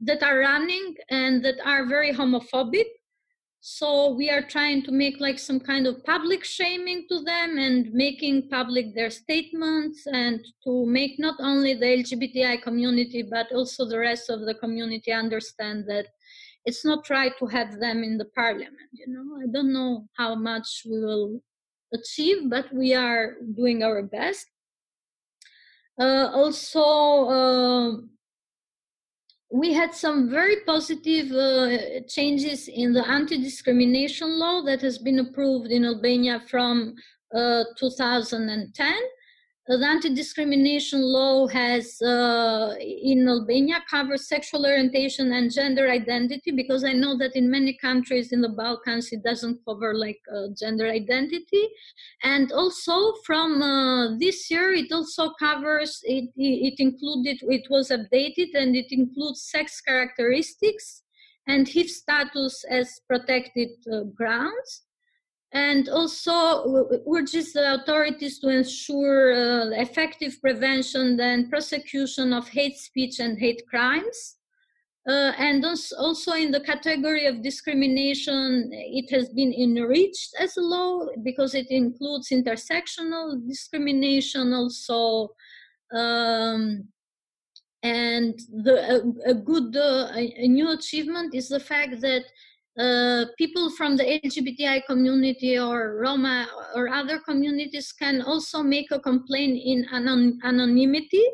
that 0.00 0.22
are 0.22 0.38
running 0.38 0.94
and 1.10 1.44
that 1.44 1.56
are 1.64 1.86
very 1.86 2.12
homophobic. 2.12 2.86
So 3.60 4.14
we 4.14 4.30
are 4.30 4.40
trying 4.40 4.82
to 4.84 4.90
make 4.90 5.20
like 5.20 5.38
some 5.38 5.60
kind 5.60 5.86
of 5.86 6.02
public 6.04 6.44
shaming 6.44 7.04
to 7.10 7.20
them 7.20 7.58
and 7.58 7.92
making 7.92 8.48
public 8.48 8.94
their 8.94 9.10
statements 9.10 10.06
and 10.06 10.40
to 10.64 10.86
make 10.86 11.18
not 11.18 11.34
only 11.40 11.74
the 11.74 11.84
lgbti 11.84 12.62
community 12.62 13.22
but 13.22 13.52
also 13.52 13.84
the 13.84 13.98
rest 13.98 14.30
of 14.30 14.40
the 14.46 14.54
community 14.54 15.12
understand 15.12 15.84
that 15.86 16.06
it's 16.64 16.86
not 16.86 17.10
right 17.10 17.34
to 17.38 17.46
have 17.46 17.78
them 17.78 18.02
in 18.02 18.16
the 18.16 18.30
parliament 18.34 18.90
you 18.92 19.06
know? 19.08 19.26
I 19.42 19.46
don't 19.52 19.74
know 19.74 20.08
how 20.16 20.34
much 20.34 20.82
we 20.86 20.98
will 20.98 21.42
achieve 21.92 22.48
but 22.48 22.72
we 22.72 22.94
are 22.94 23.36
doing 23.56 23.82
our 23.82 24.02
best. 24.02 24.46
Uh, 26.00 26.30
also 26.32 26.80
uh, 27.28 27.96
we 29.52 29.72
had 29.72 29.94
some 29.94 30.30
very 30.30 30.56
positive 30.64 31.30
uh, 31.32 32.00
changes 32.08 32.68
in 32.68 32.92
the 32.92 33.06
anti-discrimination 33.08 34.38
law 34.38 34.62
that 34.62 34.80
has 34.80 34.98
been 34.98 35.18
approved 35.18 35.70
in 35.70 35.84
albania 35.84 36.40
from 36.48 36.94
uh, 37.34 37.64
2010 37.76 38.94
the 39.66 39.86
anti-discrimination 39.86 41.00
law 41.00 41.46
has 41.46 42.00
uh, 42.02 42.74
in 42.80 43.28
Albania 43.28 43.82
covers 43.88 44.26
sexual 44.26 44.66
orientation 44.66 45.32
and 45.32 45.52
gender 45.52 45.88
identity 45.88 46.50
because 46.50 46.82
I 46.82 46.92
know 46.92 47.16
that 47.18 47.36
in 47.36 47.50
many 47.50 47.74
countries 47.74 48.32
in 48.32 48.40
the 48.40 48.48
Balkans 48.48 49.12
it 49.12 49.22
doesn't 49.22 49.60
cover 49.68 49.94
like 49.94 50.20
uh, 50.34 50.48
gender 50.58 50.88
identity, 50.88 51.68
and 52.22 52.50
also 52.52 53.14
from 53.24 53.62
uh, 53.62 54.18
this 54.18 54.50
year 54.50 54.72
it 54.72 54.90
also 54.92 55.30
covers 55.38 56.00
it. 56.04 56.30
It 56.36 56.74
included 56.78 57.38
it 57.42 57.66
was 57.70 57.90
updated 57.90 58.54
and 58.54 58.74
it 58.74 58.90
includes 58.90 59.42
sex 59.42 59.80
characteristics 59.80 61.02
and 61.46 61.68
HIV 61.68 61.90
status 61.90 62.64
as 62.68 63.00
protected 63.08 63.68
uh, 63.92 64.04
grounds 64.16 64.84
and 65.52 65.88
also 65.88 66.86
urges 67.12 67.52
the 67.52 67.74
authorities 67.74 68.38
to 68.38 68.48
ensure 68.48 69.32
uh, 69.32 69.70
effective 69.70 70.40
prevention 70.40 71.18
and 71.20 71.50
prosecution 71.50 72.32
of 72.32 72.48
hate 72.48 72.76
speech 72.76 73.18
and 73.18 73.38
hate 73.38 73.62
crimes. 73.68 74.36
Uh, 75.08 75.32
and 75.38 75.64
also 75.98 76.32
in 76.32 76.52
the 76.52 76.60
category 76.60 77.26
of 77.26 77.42
discrimination, 77.42 78.68
it 78.70 79.10
has 79.10 79.30
been 79.30 79.52
enriched 79.52 80.34
as 80.38 80.56
a 80.56 80.60
law 80.60 81.06
because 81.24 81.54
it 81.54 81.68
includes 81.70 82.28
intersectional 82.28 83.44
discrimination 83.48 84.52
also. 84.52 85.30
Um, 85.92 86.84
and 87.82 88.38
the, 88.52 89.02
a, 89.26 89.30
a 89.30 89.34
good 89.34 89.74
uh, 89.74 90.12
a 90.14 90.46
new 90.46 90.70
achievement 90.72 91.34
is 91.34 91.48
the 91.48 91.58
fact 91.58 92.02
that 92.02 92.24
uh, 92.80 93.26
people 93.36 93.70
from 93.70 93.96
the 93.96 94.04
LGBTI 94.24 94.86
community 94.86 95.58
or 95.58 95.98
Roma 96.00 96.48
or 96.74 96.88
other 96.88 97.18
communities 97.18 97.92
can 97.92 98.22
also 98.22 98.62
make 98.62 98.90
a 98.90 98.98
complaint 98.98 99.60
in 99.62 99.86
anon- 99.92 100.38
anonymity. 100.44 101.24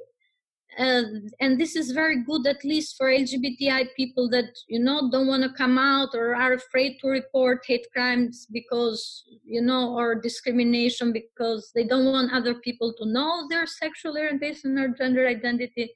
Uh, 0.77 1.05
and 1.41 1.59
this 1.59 1.77
is 1.77 1.93
very 1.93 2.23
good, 2.25 2.47
at 2.47 2.63
least 2.65 2.97
for 2.99 3.07
LGBTI 3.07 3.95
people 3.97 4.29
that 4.31 4.51
you 4.69 4.79
know 4.79 5.09
don't 5.11 5.29
want 5.29 5.43
to 5.43 5.53
come 5.57 5.79
out 5.79 6.09
or 6.15 6.35
are 6.35 6.55
afraid 6.55 6.99
to 7.01 7.09
report 7.09 7.65
hate 7.67 7.87
crimes 7.95 8.47
because 8.53 9.25
you 9.43 9.63
know 9.63 9.95
or 9.95 10.17
discrimination 10.17 11.13
because 11.13 11.71
they 11.75 11.85
don't 11.85 12.05
want 12.05 12.33
other 12.33 12.57
people 12.57 12.93
to 12.99 13.07
know 13.07 13.47
their 13.49 13.67
sexual 13.67 14.19
orientation 14.19 14.77
or 14.79 14.89
gender 14.89 15.27
identity 15.27 15.91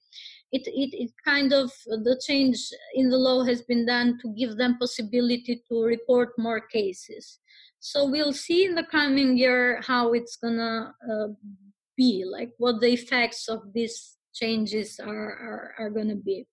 it, 0.52 0.66
it, 0.66 0.94
it 0.94 1.10
kind 1.24 1.52
of 1.52 1.70
the 1.86 2.20
change 2.26 2.58
in 2.94 3.08
the 3.08 3.16
law 3.16 3.44
has 3.44 3.62
been 3.62 3.86
done 3.86 4.18
to 4.20 4.34
give 4.36 4.56
them 4.56 4.78
possibility 4.78 5.62
to 5.68 5.82
report 5.82 6.30
more 6.38 6.60
cases. 6.60 7.38
So 7.78 8.08
we'll 8.08 8.32
see 8.32 8.64
in 8.64 8.74
the 8.74 8.84
coming 8.84 9.36
year 9.36 9.80
how 9.82 10.12
it's 10.12 10.36
gonna 10.36 10.94
uh, 11.10 11.28
be 11.96 12.24
like 12.30 12.50
what 12.58 12.80
the 12.80 12.92
effects 12.92 13.48
of 13.48 13.72
these 13.72 14.16
changes 14.34 15.00
are 15.00 15.32
are, 15.46 15.74
are 15.78 15.90
gonna 15.90 16.16
be. 16.16 16.46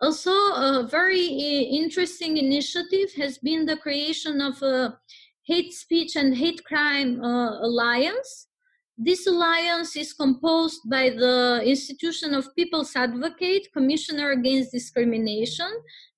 Also 0.00 0.30
a 0.30 0.88
very 0.90 1.24
interesting 1.24 2.36
initiative 2.36 3.12
has 3.16 3.38
been 3.38 3.66
the 3.66 3.76
creation 3.76 4.40
of 4.40 4.60
a 4.62 4.98
hate 5.46 5.72
speech 5.72 6.16
and 6.16 6.36
hate 6.36 6.64
crime 6.64 7.22
uh, 7.22 7.60
alliance 7.60 8.48
this 8.96 9.26
alliance 9.26 9.96
is 9.96 10.12
composed 10.12 10.80
by 10.88 11.10
the 11.10 11.62
Institution 11.64 12.32
of 12.32 12.54
People's 12.54 12.94
Advocate, 12.94 13.72
Commissioner 13.72 14.30
Against 14.32 14.70
Discrimination, 14.70 15.70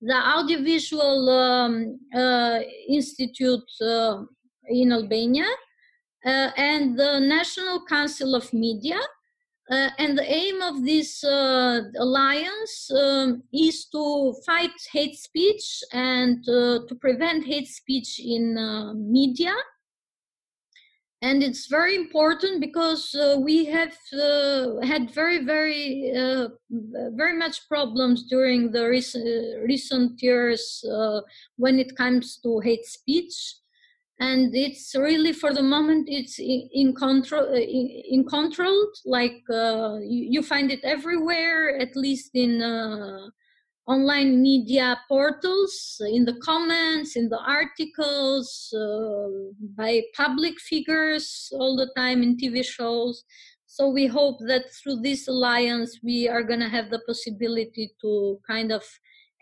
the 0.03 0.15
Audiovisual 0.15 1.31
um, 1.31 1.99
uh, 2.15 2.59
Institute 2.89 3.71
uh, 3.81 4.23
in 4.69 4.93
Albania, 4.93 5.47
uh, 6.27 6.51
and 6.57 6.99
the 6.99 7.19
National 7.21 7.85
Council 7.87 8.35
of 8.35 8.53
Media. 8.53 8.99
Uh, 9.69 9.89
and 9.99 10.17
the 10.17 10.23
aim 10.23 10.63
of 10.63 10.85
this 10.85 11.25
uh, 11.25 11.81
alliance 11.99 12.89
um, 12.93 13.43
is 13.53 13.87
to 13.87 14.33
fight 14.47 14.71
hate 14.93 15.17
speech 15.17 15.83
and 15.93 16.39
uh, 16.49 16.79
to 16.87 16.95
prevent 17.01 17.45
hate 17.45 17.67
speech 17.67 18.21
in 18.21 18.55
media 19.11 19.53
and 21.23 21.43
it's 21.43 21.67
very 21.67 21.95
important 21.95 22.61
because 22.61 23.15
uh, 23.15 23.37
we 23.39 23.65
have 23.65 23.97
uh, 24.13 24.81
had 24.83 25.11
very 25.11 25.45
very 25.45 26.13
uh, 26.15 26.49
very 27.13 27.37
much 27.37 27.67
problems 27.69 28.25
during 28.25 28.71
the 28.71 28.87
recent, 28.87 29.27
recent 29.67 30.23
years 30.23 30.85
uh, 30.93 31.21
when 31.57 31.79
it 31.79 31.97
comes 31.97 32.39
to 32.43 32.61
hate 32.61 32.85
speech. 32.85 33.57
And 34.19 34.55
it's 34.55 34.95
really 34.95 35.35
for 35.35 35.53
the 35.53 35.63
moment 35.63 36.09
it's 36.11 36.39
in, 36.39 36.69
in 36.73 36.95
control 36.95 37.49
uh, 37.49 37.55
in, 37.55 38.03
in 38.11 38.25
controlled 38.25 38.97
like 39.05 39.43
uh, 39.51 39.99
you, 40.01 40.29
you, 40.31 40.43
find 40.43 40.71
it 40.71 40.83
everywhere 40.85 41.79
at 41.79 41.95
least 41.97 42.31
in 42.35 42.63
online 43.87 44.43
media 44.43 45.01
portals, 45.09 46.01
in 46.11 46.25
the 46.25 46.37
comments, 46.43 47.17
in 47.17 47.29
the 47.29 47.39
articles, 47.39 48.75
uh, 48.77 49.29
by 49.77 50.03
public 50.15 50.59
figures 50.61 51.49
all 51.53 51.77
the 51.77 51.91
time 51.97 52.23
in 52.23 52.37
TV 52.37 52.65
shows. 52.65 53.25
So 53.67 53.89
we 53.89 54.07
hope 54.07 54.39
that 54.49 54.65
through 54.73 55.03
this 55.03 55.29
alliance, 55.29 56.01
we 56.03 56.29
are 56.29 56.43
going 56.43 56.61
to 56.61 56.69
have 56.69 56.91
the 56.91 57.01
possibility 57.07 57.93
to 58.01 58.41
kind 58.47 58.73
of 58.73 58.83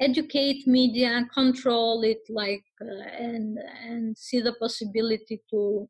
educate 0.00 0.66
media, 0.66 1.08
and 1.08 1.30
control 1.32 2.02
it, 2.02 2.18
like, 2.28 2.64
uh, 2.80 3.08
and 3.18 3.58
and 3.86 4.18
see 4.18 4.40
the 4.40 4.54
possibility 4.54 5.40
to 5.50 5.88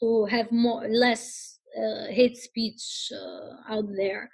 to 0.00 0.24
have 0.26 0.50
more 0.52 0.86
less 0.88 1.58
uh, 1.76 2.06
hate 2.10 2.36
speech 2.36 3.10
uh, 3.12 3.74
out 3.74 3.88
there. 3.96 4.30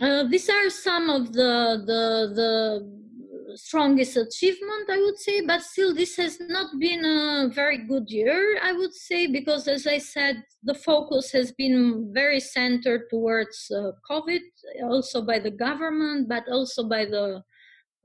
Uh, 0.00 0.24
these 0.30 0.48
are 0.48 0.70
some 0.70 1.10
of 1.10 1.32
the, 1.32 1.82
the, 1.84 2.32
the 2.34 3.56
strongest 3.56 4.16
achievement, 4.16 4.88
I 4.88 4.98
would 4.98 5.18
say, 5.18 5.40
but 5.40 5.62
still 5.62 5.94
this 5.94 6.16
has 6.16 6.38
not 6.40 6.78
been 6.78 7.04
a 7.04 7.50
very 7.52 7.78
good 7.78 8.08
year, 8.08 8.58
I 8.62 8.72
would 8.72 8.94
say, 8.94 9.26
because 9.26 9.66
as 9.66 9.86
I 9.86 9.98
said, 9.98 10.44
the 10.62 10.74
focus 10.74 11.32
has 11.32 11.52
been 11.52 12.12
very 12.14 12.40
centered 12.40 13.10
towards 13.10 13.70
uh, 13.74 13.92
COVID, 14.08 14.40
also 14.84 15.22
by 15.22 15.38
the 15.38 15.50
government, 15.50 16.28
but 16.28 16.44
also 16.48 16.88
by 16.88 17.04
the 17.04 17.42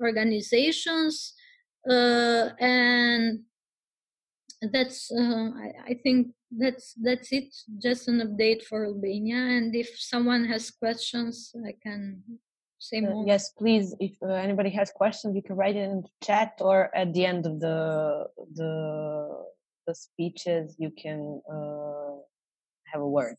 organizations. 0.01 1.33
Uh, 1.87 2.49
and 2.59 3.41
that's, 4.71 5.11
uh, 5.11 5.49
I, 5.55 5.91
I 5.91 5.99
think, 6.01 6.29
that's 6.57 6.93
that's 6.93 7.31
it. 7.31 7.55
Just 7.81 8.07
an 8.07 8.21
update 8.21 8.63
for 8.63 8.85
albania. 8.85 9.37
And 9.37 9.75
if 9.75 9.89
someone 9.99 10.45
has 10.45 10.71
questions 10.71 11.53
i 11.65 11.73
can 11.81 12.23
say 12.79 12.99
uh, 12.99 13.01
more. 13.01 13.23
uh, 13.23 13.25
yes 13.25 13.51
please. 13.51 13.95
If 13.99 14.13
uh, 14.21 14.33
anybody 14.33 14.69
has 14.71 14.91
questions 14.91 15.35
you 15.35 15.41
can 15.41 15.55
write 15.55 15.75
it 15.75 15.89
in 15.89 16.01
the 16.01 16.09
chat 16.23 16.53
or 16.59 16.95
at 16.95 17.13
the 17.13 17.25
end 17.25 17.45
of 17.45 17.59
the 17.59 18.25
the 18.55 18.73
the 19.87 19.95
speeches 19.95 20.75
you 20.77 20.91
can 20.91 21.41
uh, 21.51 22.15
have 22.91 23.01
a 23.01 23.07
word. 23.07 23.37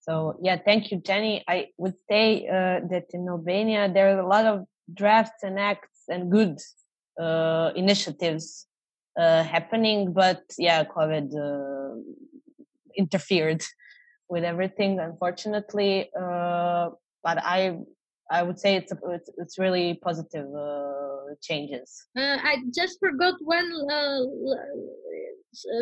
So 0.00 0.38
yeah 0.42 0.58
thank 0.64 0.90
you 0.90 0.98
Xheni. 1.00 1.42
I 1.48 1.68
would 1.78 1.96
say 2.10 2.46
uh, 2.46 2.80
that 2.90 3.06
in 3.12 3.28
albania 3.28 3.90
there 3.92 4.14
are 4.14 4.20
a 4.20 4.28
lot 4.28 4.46
of 4.46 4.64
drafts 4.92 5.42
and 5.42 5.58
acts 5.58 6.04
and 6.08 6.30
good 6.30 6.58
uh, 7.20 7.72
initiatives 7.74 8.66
uh, 9.16 9.42
happening, 9.42 10.12
but 10.12 10.42
yeah, 10.58 10.84
COVID 10.84 11.28
uh, 11.34 12.00
interfered 12.96 13.64
with 14.28 14.44
everything, 14.44 14.98
unfortunately. 15.00 16.10
Uh, 16.18 16.90
but 17.22 17.38
I, 17.42 17.78
I 18.30 18.42
would 18.42 18.58
say 18.58 18.76
it's 18.76 18.92
a, 18.92 18.98
it's, 19.08 19.30
it's 19.38 19.58
really 19.58 19.98
positive 20.02 20.46
uh, 20.54 21.34
changes. 21.42 22.06
Uh, 22.16 22.38
I 22.42 22.56
just 22.74 22.98
forgot 23.00 23.34
one 23.40 23.70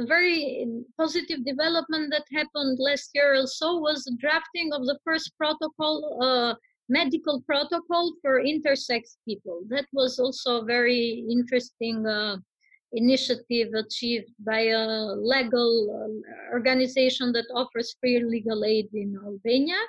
a 0.01 0.07
very 0.07 0.67
positive 0.99 1.45
development 1.45 2.13
that 2.13 2.25
happened 2.33 2.79
last 2.79 3.11
year 3.15 3.35
also 3.35 3.79
was 3.79 4.05
the 4.05 4.17
drafting 4.21 4.73
of 4.73 4.87
the 4.87 4.99
first 5.05 5.33
protocol, 5.37 6.19
uh, 6.23 6.55
medical 6.89 7.43
protocol 7.43 8.13
for 8.23 8.43
intersex 8.43 9.17
people. 9.27 9.63
That 9.69 9.87
was 9.93 10.19
also 10.19 10.61
a 10.61 10.65
very 10.65 11.25
interesting 11.31 12.07
uh, 12.07 12.37
initiative 12.95 13.75
achieved 13.75 14.31
by 14.39 14.61
a 14.61 14.87
legal 15.17 15.73
uh, 15.91 16.55
organization 16.55 17.33
that 17.33 17.47
offers 17.55 17.97
free 18.01 18.23
legal 18.25 18.65
aid 18.65 18.89
in 18.95 19.19
Albania. 19.25 19.81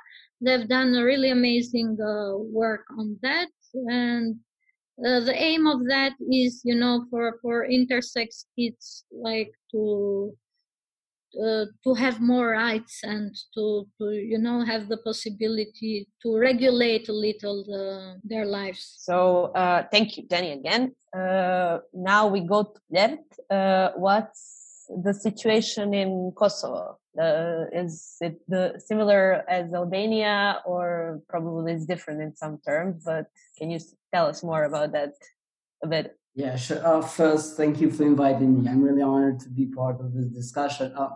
They've 0.42 0.68
done 0.68 0.96
a 0.96 1.04
really 1.04 1.30
amazing 1.30 1.98
uh, 2.02 2.38
work 2.38 2.86
on 2.98 3.18
that, 3.22 3.50
and 3.74 4.36
uh, 5.06 5.20
the 5.22 5.36
aim 5.36 5.68
of 5.68 5.86
that 5.88 6.14
is, 6.32 6.62
you 6.64 6.76
know, 6.76 7.06
for 7.10 7.40
for 7.42 7.68
intersex 7.68 8.46
kids 8.58 9.06
like 9.12 9.54
to 9.72 10.36
uh, 11.44 11.66
to 11.84 11.94
have 11.94 12.22
more 12.22 12.52
rights 12.52 13.02
and 13.04 13.36
to, 13.54 13.88
to 13.98 14.12
you 14.12 14.38
know 14.38 14.64
have 14.64 14.88
the 14.88 14.98
possibility 14.98 16.08
to 16.22 16.38
regulate 16.38 17.10
a 17.10 17.14
little 17.14 17.64
the, 17.66 18.20
their 18.24 18.46
lives. 18.46 18.96
So 19.00 19.52
uh, 19.56 19.84
thank 19.92 20.18
you 20.18 20.24
danny 20.28 20.52
again. 20.52 20.94
Uh, 21.16 21.80
now 21.94 22.28
we 22.28 22.42
go 22.42 22.64
to 22.64 22.80
Blert. 22.90 23.20
Uh, 23.50 23.92
what's 23.96 24.86
the 25.04 25.14
situation 25.14 25.94
in 25.94 26.32
kosovo? 26.36 26.98
Uh, 27.20 27.66
is 27.72 28.18
it 28.20 28.42
the 28.48 28.82
similar 28.86 29.44
as 29.50 29.74
albania 29.74 30.62
or 30.66 31.22
probably 31.30 31.72
it's 31.72 31.86
different 31.86 32.22
in 32.22 32.36
some 32.36 32.58
terms 32.68 33.04
but 33.06 33.28
can 33.58 33.72
you 33.72 33.80
tell 34.14 34.28
us 34.28 34.44
more 34.44 34.66
about 34.66 34.92
that 34.92 35.14
a 35.82 35.88
bit 35.88 36.18
yeah, 36.36 36.56
sure. 36.58 36.86
Uh, 36.86 37.02
first, 37.02 37.56
thank 37.56 37.80
you 37.80 37.90
for 37.90 38.04
inviting 38.04 38.62
me. 38.62 38.70
I'm 38.70 38.82
really 38.84 39.02
honored 39.02 39.40
to 39.42 39.50
be 39.50 39.68
part 39.68 40.02
of 40.02 40.14
this 40.14 40.28
discussion. 40.28 40.92
Uh, 40.96 41.12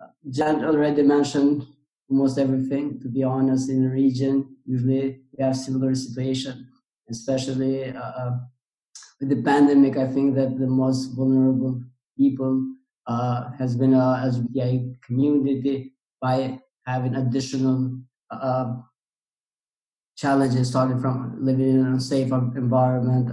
uh, 0.00 0.06
Jan 0.30 0.64
already 0.64 1.02
mentioned 1.02 1.66
almost 2.10 2.38
everything. 2.38 2.98
To 3.00 3.08
be 3.08 3.22
honest, 3.22 3.68
in 3.68 3.82
the 3.82 3.90
region, 3.90 4.56
usually 4.64 5.20
we 5.36 5.44
have 5.44 5.54
similar 5.56 5.94
situation, 5.94 6.66
especially 7.10 7.90
uh, 7.90 8.00
uh, 8.00 8.38
with 9.20 9.28
the 9.28 9.42
pandemic. 9.42 9.98
I 9.98 10.06
think 10.08 10.34
that 10.36 10.58
the 10.58 10.66
most 10.66 11.14
vulnerable 11.14 11.82
people 12.16 12.66
uh, 13.06 13.50
has 13.58 13.76
been 13.76 13.92
a 13.92 14.22
LGBTI 14.24 15.02
community 15.02 15.92
by 16.22 16.58
having 16.86 17.14
additional 17.16 17.98
challenges 20.16 20.68
starting 20.70 21.00
from 21.00 21.36
living 21.44 21.68
in 21.70 21.80
an 21.80 21.86
unsafe 21.94 22.32
environment 22.32 23.28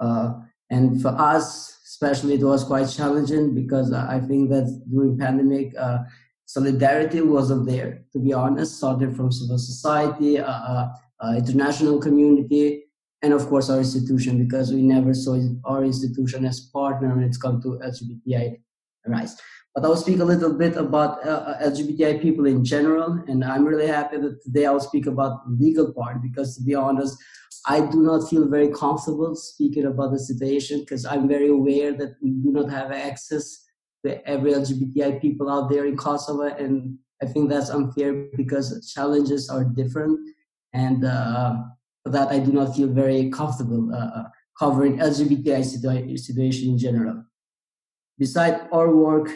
uh, 0.00 0.34
and 0.70 1.00
for 1.02 1.08
us, 1.08 1.78
especially, 1.84 2.34
it 2.34 2.42
was 2.42 2.64
quite 2.64 2.88
challenging 2.88 3.54
because 3.54 3.92
I 3.92 4.20
think 4.20 4.50
that 4.50 4.82
during 4.90 5.18
pandemic, 5.18 5.74
uh, 5.78 5.98
solidarity 6.46 7.20
wasn't 7.20 7.66
there. 7.66 8.02
To 8.12 8.18
be 8.18 8.32
honest, 8.32 8.78
started 8.78 9.16
from 9.16 9.30
civil 9.30 9.58
society, 9.58 10.38
uh, 10.38 10.88
international 11.36 12.00
community, 12.00 12.84
and 13.22 13.32
of 13.32 13.46
course 13.48 13.68
our 13.68 13.78
institution 13.78 14.38
because 14.38 14.72
we 14.72 14.82
never 14.82 15.12
saw 15.12 15.38
our 15.64 15.84
institution 15.84 16.44
as 16.44 16.60
partner 16.60 17.14
when 17.14 17.24
it's 17.24 17.36
come 17.36 17.60
to 17.62 17.78
LGBTI 17.84 18.58
rights. 19.06 19.40
But 19.74 19.84
I'll 19.84 19.96
speak 19.96 20.18
a 20.18 20.24
little 20.24 20.52
bit 20.52 20.76
about 20.76 21.24
uh, 21.26 21.54
LGBTI 21.62 22.20
people 22.20 22.46
in 22.46 22.64
general, 22.64 23.22
and 23.28 23.44
I'm 23.44 23.64
really 23.64 23.86
happy 23.86 24.16
that 24.16 24.42
today 24.42 24.66
I'll 24.66 24.80
speak 24.80 25.06
about 25.06 25.42
legal 25.48 25.92
part 25.92 26.22
because 26.22 26.56
to 26.56 26.62
be 26.64 26.74
honest, 26.74 27.16
I 27.66 27.80
do 27.80 28.02
not 28.02 28.28
feel 28.28 28.48
very 28.48 28.68
comfortable 28.68 29.36
speaking 29.36 29.84
about 29.86 30.12
the 30.12 30.18
situation 30.18 30.80
because 30.80 31.04
I'm 31.04 31.28
very 31.28 31.48
aware 31.48 31.92
that 31.92 32.16
we 32.22 32.30
do 32.30 32.50
not 32.50 32.70
have 32.70 32.90
access 32.90 33.64
to 34.04 34.26
every 34.28 34.52
LGBTI 34.54 35.20
people 35.20 35.48
out 35.48 35.70
there 35.70 35.84
in 35.84 35.96
Kosovo, 35.96 36.44
and 36.44 36.98
I 37.22 37.26
think 37.26 37.48
that's 37.48 37.70
unfair 37.70 38.28
because 38.36 38.90
challenges 38.92 39.48
are 39.50 39.62
different, 39.62 40.18
and 40.72 41.04
uh, 41.04 41.58
that 42.06 42.28
I 42.28 42.38
do 42.40 42.50
not 42.52 42.74
feel 42.74 42.88
very 42.88 43.30
comfortable 43.30 43.94
uh, 43.94 44.24
covering 44.58 44.98
LGBTI 44.98 45.60
situa- 45.60 46.18
situation 46.18 46.70
in 46.70 46.78
general. 46.78 47.24
Beside 48.20 48.68
our 48.70 48.94
work, 48.94 49.30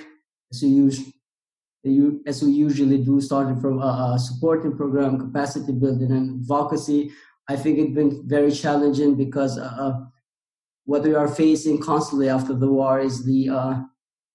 as 0.52 0.62
we, 0.62 2.20
as 2.26 2.42
we 2.44 2.50
usually 2.50 2.98
do, 3.02 3.18
starting 3.18 3.58
from 3.58 3.80
a, 3.80 4.18
supporting 4.18 4.76
program, 4.76 5.18
capacity 5.18 5.72
building, 5.72 6.12
and 6.12 6.42
advocacy, 6.42 7.10
I 7.48 7.56
think 7.56 7.78
it's 7.78 7.94
been 7.94 8.28
very 8.28 8.52
challenging 8.52 9.14
because 9.14 9.56
uh, 9.58 9.74
uh, 9.78 10.00
what 10.84 11.02
we 11.02 11.14
are 11.14 11.28
facing 11.28 11.80
constantly 11.80 12.28
after 12.28 12.52
the 12.52 12.68
war 12.68 13.00
is 13.00 13.24
the 13.24 13.48
uh, 13.48 13.74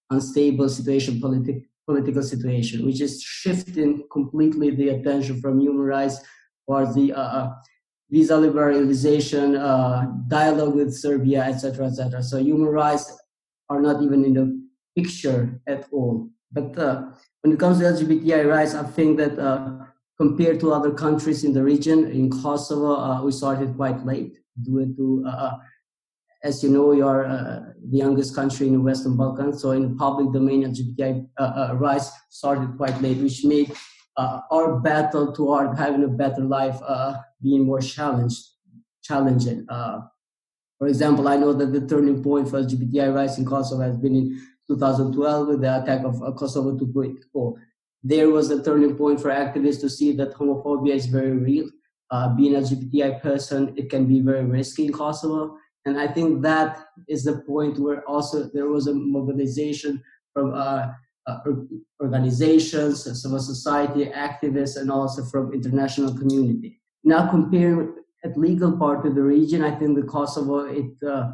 unstable 0.09 0.67
situation, 0.67 1.21
politi- 1.21 1.63
political 1.85 2.23
situation, 2.23 2.87
which 2.87 3.01
is 3.01 3.21
shifting 3.21 4.03
completely 4.11 4.71
the 4.71 4.89
attention 4.89 5.39
from 5.41 5.59
human 5.59 5.85
rights 5.85 6.17
towards 6.65 6.95
the 6.95 7.13
uh, 7.13 7.21
uh 7.21 7.53
visa 8.09 8.33
liberalization, 8.33 9.47
uh, 9.59 10.07
dialogue 10.27 10.73
with 10.73 10.91
Serbia, 10.91 11.43
etc., 11.43 11.85
etc. 11.85 12.23
So 12.23 12.37
human 12.39 12.69
rights 12.69 13.05
are 13.69 13.81
not 13.81 14.01
even 14.01 14.25
in 14.25 14.33
the 14.33 14.67
picture 14.95 15.61
at 15.67 15.87
all. 15.91 16.29
But 16.51 16.75
when 17.41 17.53
it 17.53 17.59
comes 17.59 17.79
to 17.79 17.85
LGBTI 17.85 18.47
rights, 18.47 18.73
I 18.73 18.83
think 18.83 19.17
that 19.17 19.37
compared 20.19 20.59
to 20.59 20.73
other 20.73 20.91
countries 20.91 21.43
in 21.43 21.53
the 21.53 21.63
region. 21.63 22.11
In 22.11 22.29
Kosovo, 22.29 22.95
uh, 22.95 23.23
we 23.23 23.31
started 23.31 23.75
quite 23.75 24.05
late 24.05 24.37
due 24.61 24.93
to, 24.97 25.23
uh, 25.25 25.29
uh, 25.29 25.57
as 26.43 26.61
you 26.61 26.69
know, 26.69 26.87
we 26.87 27.01
are 27.01 27.25
uh, 27.25 27.59
the 27.89 27.97
youngest 27.97 28.35
country 28.35 28.67
in 28.67 28.73
the 28.73 28.81
Western 28.81 29.15
Balkans. 29.15 29.61
So 29.61 29.71
in 29.71 29.81
the 29.89 29.95
public 29.95 30.33
domain, 30.33 30.63
LGBTI 30.65 31.25
uh, 31.37 31.41
uh, 31.41 31.75
rights 31.75 32.11
started 32.29 32.75
quite 32.75 33.01
late, 33.01 33.17
which 33.17 33.45
made 33.45 33.71
our 34.51 34.81
battle 34.81 35.31
toward 35.31 35.77
having 35.77 36.03
a 36.03 36.07
better 36.09 36.41
life 36.41 36.77
being 37.41 37.65
more 37.65 37.79
challenged, 37.79 38.43
challenging. 39.01 39.65
For 40.79 40.87
example, 40.87 41.27
I 41.27 41.35
know 41.35 41.53
that 41.53 41.71
the 41.71 41.85
turning 41.85 42.23
point 42.23 42.49
for 42.49 42.63
LGBTI 42.63 43.13
rights 43.13 43.37
in 43.37 43.45
Kosovo 43.45 43.81
has 43.81 43.97
been 43.97 44.15
in 44.15 44.41
2012 44.67 45.47
with 45.47 45.61
the 45.61 45.83
attack 45.83 46.03
of 46.05 46.19
Kosovo 46.35 46.77
2.0 46.77 47.55
there 48.03 48.29
was 48.29 48.49
a 48.49 48.63
turning 48.63 48.95
point 48.95 49.21
for 49.21 49.29
activists 49.29 49.81
to 49.81 49.89
see 49.89 50.13
that 50.13 50.33
homophobia 50.33 50.95
is 50.95 51.07
very 51.07 51.31
real. 51.31 51.69
Uh, 52.11 52.29
being 52.35 52.55
a 52.55 52.59
LGBTI 52.59 53.21
person, 53.21 53.73
it 53.77 53.89
can 53.89 54.07
be 54.07 54.19
very 54.19 54.45
risky 54.45 54.85
in 54.85 54.93
Kosovo. 54.93 55.57
And 55.85 55.99
I 55.99 56.07
think 56.07 56.41
that 56.41 56.85
is 57.07 57.23
the 57.23 57.39
point 57.41 57.77
where 57.77 58.03
also 58.05 58.49
there 58.53 58.67
was 58.67 58.87
a 58.87 58.93
mobilization 58.93 60.01
from 60.33 60.53
uh, 60.53 60.87
uh, 61.27 61.37
organizations, 62.01 63.03
civil 63.21 63.39
society, 63.39 64.05
activists, 64.05 64.79
and 64.79 64.89
also 64.89 65.23
from 65.25 65.53
international 65.53 66.17
community. 66.17 66.81
Now 67.03 67.29
comparing 67.29 67.95
at 68.23 68.37
legal 68.37 68.77
part 68.77 69.05
of 69.05 69.15
the 69.15 69.21
region, 69.21 69.63
I 69.63 69.75
think 69.77 69.95
the 69.95 70.03
Kosovo 70.03 70.65
it 70.65 70.91
uh, 71.07 71.31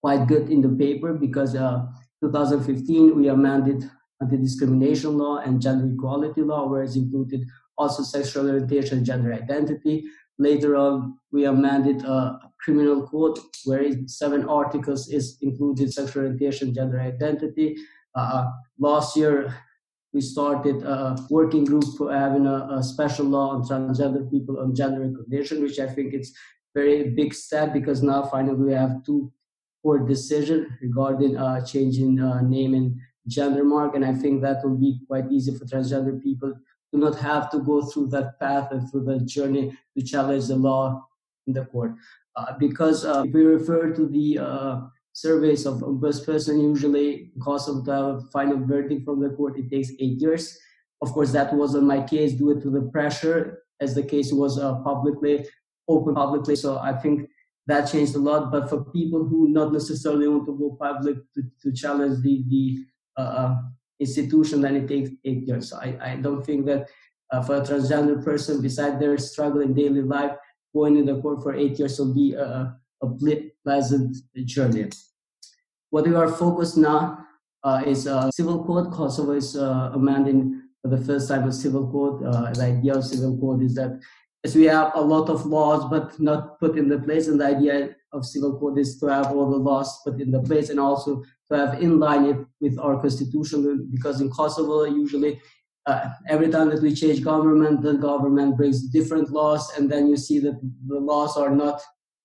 quite 0.00 0.26
good 0.26 0.50
in 0.50 0.60
the 0.62 0.68
paper 0.68 1.12
because 1.12 1.54
uh, 1.54 1.86
2015 2.20 3.16
we 3.16 3.28
amended 3.28 3.90
anti-discrimination 4.20 5.16
law 5.16 5.38
and 5.38 5.60
gender 5.60 5.92
equality 5.92 6.42
law, 6.42 6.68
where 6.68 6.82
it's 6.82 6.96
included 6.96 7.46
also 7.76 8.02
sexual 8.02 8.48
orientation 8.48 8.98
and 8.98 9.06
gender 9.06 9.32
identity. 9.32 10.04
Later 10.38 10.76
on, 10.76 11.18
we 11.30 11.44
amended 11.44 12.04
a 12.04 12.38
criminal 12.60 13.06
code 13.06 13.38
where 13.64 13.84
seven 14.06 14.48
articles 14.48 15.08
is 15.08 15.38
included 15.40 15.92
sexual 15.92 16.22
orientation, 16.24 16.74
gender 16.74 17.00
identity. 17.00 17.76
Uh, 18.14 18.46
last 18.78 19.16
year, 19.16 19.54
we 20.18 20.22
started 20.22 20.82
a 20.82 21.16
working 21.30 21.64
group 21.64 21.84
for 21.96 22.12
having 22.12 22.44
a, 22.44 22.58
a, 22.76 22.82
special 22.82 23.24
law 23.24 23.50
on 23.50 23.62
transgender 23.62 24.28
people 24.28 24.58
on 24.58 24.74
gender 24.74 25.02
recognition, 25.08 25.62
which 25.62 25.78
I 25.78 25.86
think 25.86 26.12
it's 26.12 26.32
very 26.74 27.10
big 27.10 27.32
step 27.32 27.72
because 27.72 28.02
now 28.02 28.24
finally 28.24 28.56
we 28.56 28.72
have 28.72 29.04
two 29.04 29.32
court 29.80 30.08
decision 30.08 30.76
regarding 30.82 31.36
uh, 31.36 31.64
changing 31.64 32.18
uh, 32.18 32.40
name 32.40 32.74
and 32.74 32.96
gender 33.28 33.62
mark. 33.62 33.94
And 33.94 34.04
i 34.04 34.12
think 34.12 34.42
that 34.42 34.64
will 34.64 34.80
be 34.88 34.98
quite 35.06 35.30
easy 35.30 35.52
for 35.56 35.64
transgender 35.66 36.20
people 36.20 36.52
to 36.90 36.98
not 37.04 37.14
have 37.28 37.48
to 37.52 37.58
go 37.70 37.76
through 37.88 38.08
that 38.08 38.40
path 38.40 38.72
and 38.72 38.90
through 38.90 39.04
that 39.10 39.24
journey 39.26 39.64
to 39.96 40.02
challenge 40.02 40.48
the 40.48 40.56
law 40.56 41.06
in 41.46 41.52
the 41.52 41.64
court. 41.66 41.92
Uh, 42.34 42.58
because 42.58 43.04
uh, 43.04 43.22
if 43.24 43.32
we 43.32 43.42
refer 43.44 43.92
to 43.94 44.08
the 44.16 44.38
uh, 44.38 44.80
surveys 45.20 45.66
of 45.66 45.80
ombudsperson 45.80 46.62
usually 46.62 47.30
because 47.34 47.68
of 47.68 47.84
the 47.84 48.24
final 48.32 48.58
verdict 48.64 49.04
from 49.04 49.20
the 49.20 49.30
court. 49.30 49.58
It 49.58 49.68
takes 49.70 49.90
eight 49.98 50.20
years. 50.20 50.56
Of 51.02 51.12
course 51.12 51.32
that 51.32 51.52
wasn't 51.52 51.84
my 51.84 52.02
case 52.02 52.32
due 52.32 52.60
to 52.60 52.70
the 52.70 52.82
pressure 52.92 53.62
as 53.80 53.94
the 53.94 54.02
case 54.02 54.32
was 54.32 54.58
uh, 54.58 54.76
publicly 54.82 55.46
open 55.88 56.14
publicly. 56.14 56.54
So 56.56 56.78
i 56.78 56.92
think 56.92 57.28
that 57.66 57.90
changed 57.92 58.14
a 58.14 58.18
lot. 58.18 58.50
But 58.52 58.68
for 58.70 58.84
people 58.98 59.24
who 59.24 59.48
not 59.48 59.72
necessarily 59.72 60.28
want 60.28 60.46
to 60.46 60.56
go 60.56 60.76
public 60.80 61.16
to, 61.34 61.42
to 61.62 61.72
challenge 61.72 62.22
the, 62.22 62.44
the 62.48 62.64
uh, 63.20 63.56
institution, 64.00 64.60
then 64.60 64.76
it 64.76 64.88
takes 64.88 65.10
eight 65.24 65.46
years. 65.46 65.70
So 65.70 65.76
I, 65.78 65.98
I 66.00 66.16
don't 66.16 66.44
think 66.44 66.66
that 66.66 66.88
uh, 67.30 67.42
for 67.42 67.56
a 67.56 67.60
transgender 67.60 68.24
person, 68.24 68.62
beside 68.62 68.98
their 68.98 69.18
struggle 69.18 69.60
in 69.60 69.74
daily 69.74 70.02
life, 70.02 70.32
going 70.74 70.96
in 70.96 71.06
the 71.06 71.20
court 71.20 71.42
for 71.42 71.54
eight 71.54 71.78
years 71.78 71.98
will 71.98 72.14
be 72.14 72.34
a, 72.34 72.74
a 73.02 73.06
pleasant 73.64 74.16
journey. 74.44 74.90
What 75.90 76.06
we 76.06 76.14
are 76.14 76.28
focused 76.28 76.76
now 76.76 77.24
uh, 77.64 77.82
is 77.86 78.06
a 78.06 78.30
civil 78.32 78.64
code. 78.64 78.92
Kosovo 78.92 79.32
is 79.32 79.56
uh, 79.56 79.90
amending 79.94 80.62
for 80.82 80.88
the 80.88 80.98
first 80.98 81.28
time 81.28 81.48
a 81.48 81.52
civil 81.52 81.90
code. 81.90 82.24
Uh, 82.24 82.52
the 82.52 82.62
idea 82.62 82.94
of 82.94 83.04
civil 83.04 83.38
code 83.38 83.62
is 83.62 83.74
that 83.74 83.98
as 84.44 84.54
we 84.54 84.64
have 84.64 84.92
a 84.94 85.00
lot 85.00 85.28
of 85.28 85.46
laws 85.46 85.84
but 85.90 86.18
not 86.20 86.60
put 86.60 86.78
in 86.78 86.88
the 86.88 86.98
place, 86.98 87.26
and 87.28 87.40
the 87.40 87.46
idea 87.46 87.96
of 88.12 88.24
civil 88.24 88.58
code 88.58 88.78
is 88.78 88.98
to 89.00 89.06
have 89.06 89.32
all 89.32 89.50
the 89.50 89.56
laws 89.56 90.00
put 90.04 90.20
in 90.20 90.30
the 90.30 90.42
place 90.42 90.70
and 90.70 90.78
also 90.78 91.22
to 91.50 91.56
have 91.56 91.82
in 91.82 91.98
line 91.98 92.24
it 92.24 92.36
with 92.60 92.78
our 92.78 93.00
constitution. 93.00 93.88
Because 93.92 94.20
in 94.20 94.30
Kosovo, 94.30 94.84
usually 94.84 95.40
uh, 95.86 96.10
every 96.28 96.48
time 96.50 96.68
that 96.70 96.82
we 96.82 96.94
change 96.94 97.22
government, 97.22 97.82
the 97.82 97.94
government 97.94 98.56
brings 98.56 98.82
different 98.88 99.30
laws, 99.30 99.72
and 99.76 99.90
then 99.90 100.06
you 100.06 100.16
see 100.16 100.38
that 100.38 100.60
the 100.86 101.00
laws 101.00 101.36
are 101.36 101.50
not 101.50 101.82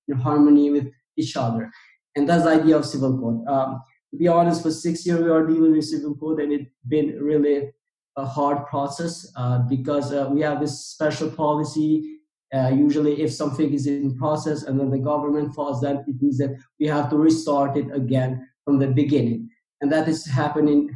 in 0.08 0.18
harmony 0.18 0.70
with 0.70 0.92
each 1.18 1.36
other. 1.36 1.72
And 2.16 2.28
that's 2.28 2.44
the 2.44 2.62
idea 2.62 2.78
of 2.78 2.86
civil 2.86 3.18
code. 3.20 3.48
Um, 3.48 3.82
to 4.12 4.18
be 4.18 4.28
honest, 4.28 4.62
for 4.62 4.72
six 4.72 5.06
years 5.06 5.22
we 5.22 5.30
are 5.30 5.46
dealing 5.46 5.72
with 5.72 5.86
civil 5.86 6.16
code, 6.16 6.39
and 6.39 6.54
it's 6.54 6.70
been 6.88 7.20
really 7.20 7.72
a 8.16 8.26
hard 8.26 8.68
process 8.68 9.32
uh, 9.36 9.60
because 9.68 10.13
uh, 10.13 10.30
we 10.32 10.42
have 10.42 10.60
this 10.60 10.86
special 10.86 11.32
policy. 11.32 12.20
Uh, 12.54 12.70
usually, 12.70 13.20
if 13.24 13.34
something 13.34 13.74
is 13.74 13.88
in 13.88 14.16
process 14.16 14.63
and 14.63 14.80
then 14.80 14.92
the 14.92 15.00
government 15.00 15.56
falls 15.56 15.82
down, 15.82 16.04
it 16.08 16.22
means 16.22 16.38
that 16.38 16.56
we 16.80 16.86
have 16.86 17.10
to 17.10 17.18
restart 17.18 17.76
it 17.76 17.88
again 17.92 18.48
from 18.63 18.78
the 18.78 18.88
beginning, 18.88 19.50
and 19.82 19.92
that 19.92 20.08
is 20.08 20.28
happening 20.28 20.96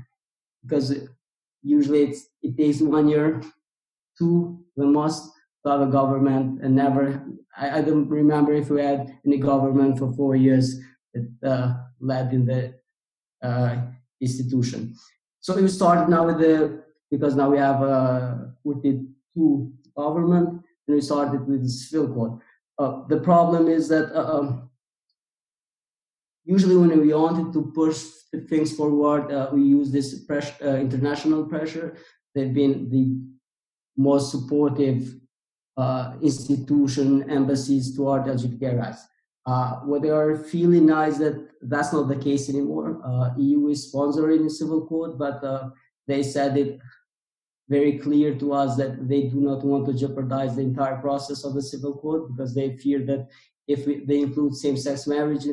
because 0.64 0.94
usually 1.64 2.14
it 2.44 2.58
takes 2.58 2.82
one 2.82 3.08
year, 3.08 3.42
two 4.20 4.64
the 4.76 4.86
most 4.86 5.32
a 5.68 5.88
government, 5.88 6.62
and 6.62 6.76
never. 6.76 7.24
I, 7.56 7.80
I 7.80 7.82
don't 7.82 8.08
remember 8.08 8.54
if 8.54 8.70
we 8.70 8.82
had 8.82 9.18
any 9.26 9.38
government 9.38 9.98
for 9.98 10.14
four 10.14 10.36
years 10.36 10.80
that 11.14 11.28
uh, 11.44 11.74
led 12.00 12.34
in 12.34 12.46
the 12.46 12.74
uh, 13.42 13.78
institution. 14.22 14.96
So 15.40 15.56
we 15.56 15.68
started 15.68 16.10
now 16.10 16.26
with 16.26 16.40
the 16.40 16.84
because 17.10 17.36
now 17.36 17.50
we 17.50 17.58
have 17.58 17.82
a 17.82 18.54
42 18.64 19.72
government 19.96 20.50
and 20.88 20.96
we 20.96 21.02
started 21.02 21.48
with 21.48 21.64
the 21.64 21.70
civil 21.70 22.14
code. 22.14 22.40
Uh, 22.80 23.08
the 23.08 23.20
problem 23.22 23.68
is 23.68 23.88
that 23.88 24.12
uh, 24.14 24.40
um, 24.40 24.70
usually 26.46 26.76
when 26.76 27.00
we 27.00 27.14
wanted 27.14 27.54
to 27.54 27.72
push 27.74 28.04
things 28.50 28.76
forward, 28.76 29.32
uh, 29.32 29.50
we 29.54 29.62
use 29.64 29.92
this 29.92 30.20
pressure, 30.26 30.56
uh, 30.62 30.76
international 30.76 31.46
pressure. 31.46 31.98
They've 32.36 32.54
been 32.54 32.90
the 32.90 33.18
most 33.96 34.32
supportive 34.32 35.16
uh, 35.78 36.14
institution, 36.22 37.30
embassies 37.30 37.96
toward 37.96 38.24
LGBTI 38.24 38.80
rights. 38.80 39.06
Uh, 39.46 39.76
what 39.86 40.02
they 40.02 40.10
are 40.10 40.36
feeling 40.36 40.88
now 40.88 41.04
is 41.04 41.18
that 41.20 41.48
that's 41.62 41.94
not 41.94 42.08
the 42.08 42.16
case 42.16 42.50
anymore. 42.50 43.00
Uh, 43.06 43.30
EU 43.38 43.68
is 43.70 43.92
sponsoring 43.92 44.44
the 44.44 44.50
civil 44.50 44.86
code, 44.88 45.18
but 45.18 45.42
uh, 45.44 45.70
they 46.08 46.22
said 46.22 46.58
it 46.58 46.80
very 47.70 47.98
clear 48.00 48.36
to 48.36 48.54
us 48.54 48.76
that 48.76 49.08
they 49.08 49.24
do 49.24 49.40
not 49.40 49.64
want 49.64 49.86
to 49.86 49.94
jeopardize 49.94 50.56
the 50.56 50.62
entire 50.62 50.98
process 50.98 51.44
of 51.44 51.54
the 51.54 51.62
civil 51.62 51.98
code 51.98 52.36
because 52.36 52.54
they 52.54 52.76
fear 52.78 53.06
that 53.06 53.28
if 53.68 53.86
we, 53.86 54.04
they 54.06 54.20
include 54.22 54.56
same-sex 54.56 55.08
marriage 55.08 55.46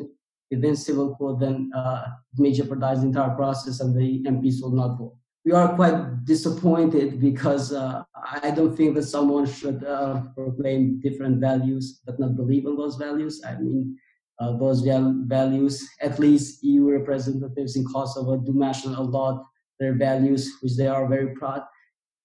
within 0.49 0.75
civil 0.75 1.15
code, 1.15 1.39
then 1.39 1.71
uh, 1.75 2.05
it 2.33 2.39
may 2.39 2.51
jeopardize 2.51 3.01
the 3.01 3.07
entire 3.07 3.35
process 3.35 3.79
and 3.79 3.95
the 3.95 4.23
MPs 4.23 4.61
will 4.61 4.71
not 4.71 4.97
vote 4.97 5.15
we 5.45 5.51
are 5.51 5.75
quite 5.75 6.25
disappointed 6.25 7.21
because 7.21 7.71
uh, 7.71 8.03
I 8.41 8.49
don't 8.49 8.75
think 8.75 8.95
that 8.95 9.03
someone 9.03 9.45
should 9.45 9.83
uh, 9.83 10.21
proclaim 10.33 10.99
different 10.99 11.39
values 11.39 12.01
but 12.03 12.19
not 12.19 12.35
believe 12.35 12.65
in 12.65 12.75
those 12.75 12.95
values. 12.95 13.43
I 13.47 13.55
mean, 13.59 13.95
uh, 14.39 14.57
those 14.57 14.81
values, 14.81 15.87
at 16.01 16.17
least 16.19 16.63
EU 16.63 16.89
representatives 16.89 17.75
in 17.75 17.85
Kosovo 17.85 18.37
do 18.37 18.53
mention 18.53 18.95
a 18.95 19.01
lot 19.01 19.45
their 19.79 19.93
values, 19.93 20.51
which 20.61 20.75
they 20.77 20.87
are 20.87 21.07
very 21.07 21.35
proud. 21.35 21.61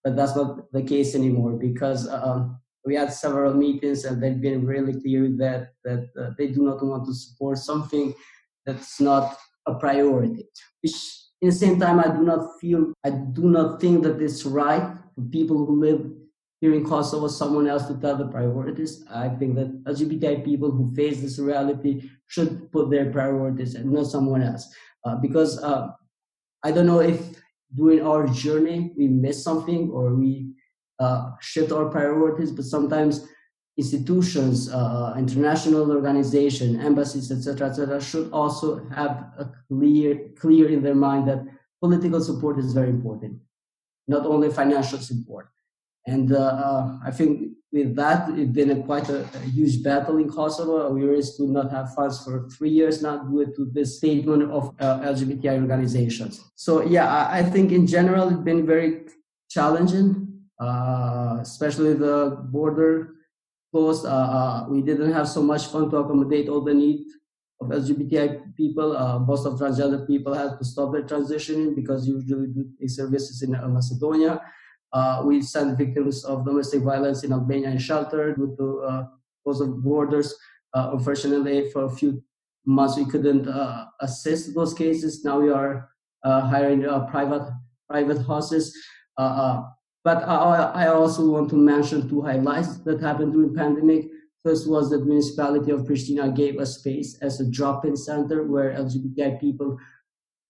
But 0.02 0.16
that's 0.16 0.34
not 0.34 0.72
the 0.72 0.82
case 0.82 1.14
anymore 1.14 1.52
because 1.52 2.08
um, 2.08 2.58
we 2.86 2.94
had 2.94 3.12
several 3.12 3.52
meetings 3.52 4.06
and 4.06 4.22
they've 4.22 4.40
been 4.40 4.64
really 4.64 4.98
clear 4.98 5.28
that 5.36 5.72
that 5.84 6.08
uh, 6.18 6.30
they 6.38 6.46
do 6.46 6.62
not 6.62 6.82
want 6.82 7.04
to 7.04 7.14
support 7.14 7.58
something 7.58 8.14
that's 8.64 8.98
not 8.98 9.36
a 9.66 9.74
priority, 9.74 10.48
which 10.82 10.94
in 11.40 11.48
the 11.48 11.54
same 11.54 11.80
time, 11.80 12.00
I 12.00 12.08
do 12.08 12.22
not 12.22 12.60
feel, 12.60 12.92
I 13.04 13.10
do 13.10 13.44
not 13.44 13.80
think 13.80 14.02
that 14.02 14.20
it's 14.20 14.44
right 14.44 14.94
for 15.14 15.22
people 15.22 15.64
who 15.64 15.80
live 15.80 16.10
here 16.60 16.74
in 16.74 16.84
Kosovo, 16.84 17.28
someone 17.28 17.66
else 17.66 17.86
to 17.86 17.94
tell 17.94 18.16
the 18.16 18.28
priorities. 18.28 19.04
I 19.10 19.30
think 19.30 19.54
that 19.54 19.84
LGBTI 19.84 20.44
people 20.44 20.70
who 20.70 20.94
face 20.94 21.20
this 21.20 21.38
reality 21.38 22.10
should 22.26 22.70
put 22.70 22.90
their 22.90 23.10
priorities 23.10 23.74
and 23.74 23.90
not 23.90 24.06
someone 24.06 24.42
else. 24.42 24.68
Uh, 25.04 25.16
because 25.16 25.62
uh, 25.62 25.88
I 26.62 26.70
don't 26.70 26.86
know 26.86 27.00
if 27.00 27.40
during 27.74 28.06
our 28.06 28.26
journey 28.26 28.92
we 28.96 29.08
miss 29.08 29.42
something 29.42 29.88
or 29.90 30.14
we 30.14 30.52
uh, 30.98 31.30
shift 31.40 31.72
our 31.72 31.88
priorities, 31.88 32.52
but 32.52 32.66
sometimes 32.66 33.26
institutions, 33.76 34.70
uh, 34.70 35.14
international 35.16 35.90
organization, 35.90 36.80
embassies, 36.80 37.30
etc., 37.30 37.68
etc., 37.68 38.00
should 38.00 38.30
also 38.32 38.84
have 38.90 39.32
a 39.38 39.50
clear, 39.68 40.30
clear 40.38 40.68
in 40.68 40.82
their 40.82 40.94
mind 40.94 41.28
that 41.28 41.44
political 41.80 42.20
support 42.20 42.58
is 42.58 42.72
very 42.72 42.90
important, 42.90 43.38
not 44.06 44.26
only 44.26 44.50
financial 44.50 44.98
support. 44.98 45.48
And 46.06 46.32
uh, 46.32 46.38
uh, 46.38 46.98
I 47.04 47.10
think 47.10 47.52
with 47.72 47.94
that, 47.96 48.28
it's 48.30 48.50
been 48.50 48.70
a 48.70 48.82
quite 48.82 49.08
a, 49.08 49.20
a, 49.20 49.38
huge 49.40 49.82
battle 49.82 50.16
in 50.16 50.28
Kosovo. 50.28 50.90
We 50.90 51.02
used 51.02 51.36
to 51.36 51.46
not 51.46 51.70
have 51.70 51.94
funds 51.94 52.24
for 52.24 52.48
three 52.48 52.70
years 52.70 53.00
now 53.02 53.18
due 53.18 53.46
to 53.54 53.70
the 53.72 53.86
statement 53.86 54.50
of 54.50 54.74
uh, 54.80 55.00
LGBTI 55.00 55.60
organizations. 55.60 56.40
So 56.56 56.82
yeah, 56.82 57.06
I, 57.08 57.38
I, 57.38 57.42
think 57.44 57.70
in 57.70 57.86
general 57.86 58.28
it's 58.28 58.40
been 58.40 58.66
very 58.66 59.06
challenging, 59.48 60.40
uh, 60.60 61.38
especially 61.40 61.94
the 61.94 62.38
border 62.50 63.14
course, 63.72 64.04
uh, 64.04 64.08
uh, 64.08 64.66
we 64.68 64.82
didn't 64.82 65.12
have 65.12 65.28
so 65.28 65.42
much 65.42 65.66
fun 65.66 65.90
to 65.90 65.96
accommodate 65.96 66.48
all 66.48 66.60
the 66.60 66.74
needs 66.74 67.12
of 67.60 67.68
LGBTI 67.68 68.54
people. 68.56 68.96
Uh, 68.96 69.18
most 69.18 69.46
of 69.46 69.54
transgender 69.54 70.06
people 70.06 70.34
had 70.34 70.58
to 70.58 70.64
stop 70.64 70.92
their 70.92 71.02
transitioning 71.02 71.74
because 71.74 72.06
usually 72.06 72.48
the 72.78 72.88
services 72.88 73.42
in 73.42 73.52
Macedonia. 73.52 74.40
we 75.24 75.42
sent 75.42 75.78
victims 75.78 76.24
of 76.24 76.44
domestic 76.44 76.82
violence 76.82 77.22
in 77.22 77.32
Albania 77.32 77.70
in 77.70 77.78
shelter 77.78 78.34
due 78.34 78.54
to 78.58 78.80
uh, 78.80 79.02
close 79.44 79.60
of 79.60 79.82
borders. 79.82 80.34
unfortunately, 80.74 81.70
for 81.70 81.84
a 81.84 81.90
few 81.90 82.22
months 82.66 82.96
we 82.96 83.04
couldn't 83.04 83.46
assist 84.00 84.54
those 84.54 84.74
cases. 84.74 85.24
Now 85.24 85.40
we 85.40 85.50
are 85.50 85.88
hiring 86.24 86.82
private 87.10 87.46
private 87.88 88.22
houses. 88.26 88.74
But 90.02 90.26
I, 90.26 90.72
I 90.74 90.86
also 90.88 91.28
want 91.28 91.50
to 91.50 91.56
mention 91.56 92.08
two 92.08 92.22
highlights 92.22 92.78
that 92.78 93.00
happened 93.00 93.32
during 93.32 93.54
pandemic. 93.54 94.08
First 94.44 94.68
was 94.68 94.88
that 94.90 95.04
municipality 95.04 95.70
of 95.70 95.82
Pristina 95.82 96.34
gave 96.34 96.58
a 96.58 96.64
space 96.64 97.18
as 97.20 97.40
a 97.40 97.50
drop-in 97.50 97.96
center 97.96 98.44
where 98.44 98.72
LGBTI 98.72 99.38
people, 99.38 99.78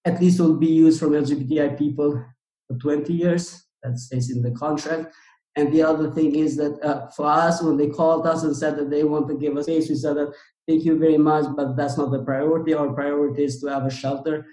at 0.05 0.21
least 0.21 0.39
will 0.39 0.57
be 0.57 0.69
used 0.69 1.01
from 1.01 1.11
LGBTI 1.11 1.77
people 1.77 2.25
for 2.69 2.79
20 2.79 3.13
years. 3.13 3.65
That 3.83 3.99
stays 3.99 4.31
in 4.31 4.43
the 4.43 4.53
contract. 4.53 5.13
And 5.57 5.73
the 5.73 5.83
other 5.83 6.13
thing 6.13 6.37
is 6.37 6.57
that 6.57 6.79
uh, 6.83 7.09
for 7.11 7.27
us, 7.27 7.63
when 7.63 7.77
they 7.77 7.89
called 7.89 8.27
us 8.27 8.45
and 8.45 8.57
said 8.57 8.77
that 8.77 8.91
they 8.91 9.05
want 9.05 9.27
to 9.29 9.35
give 9.35 9.57
us 9.57 9.65
space, 9.65 9.89
we 9.89 9.97
said 9.97 10.17
that 10.17 10.33
thank 10.69 10.85
you 10.85 10.99
very 10.99 11.19
much, 11.19 11.47
but 11.57 11.77
that's 11.77 11.99
not 11.99 12.13
the 12.13 12.23
priority. 12.23 12.75
Our 12.75 12.93
priority 12.93 13.45
is 13.45 13.61
to 13.61 13.67
have 13.69 13.85
a 13.85 13.91
shelter. 13.91 14.47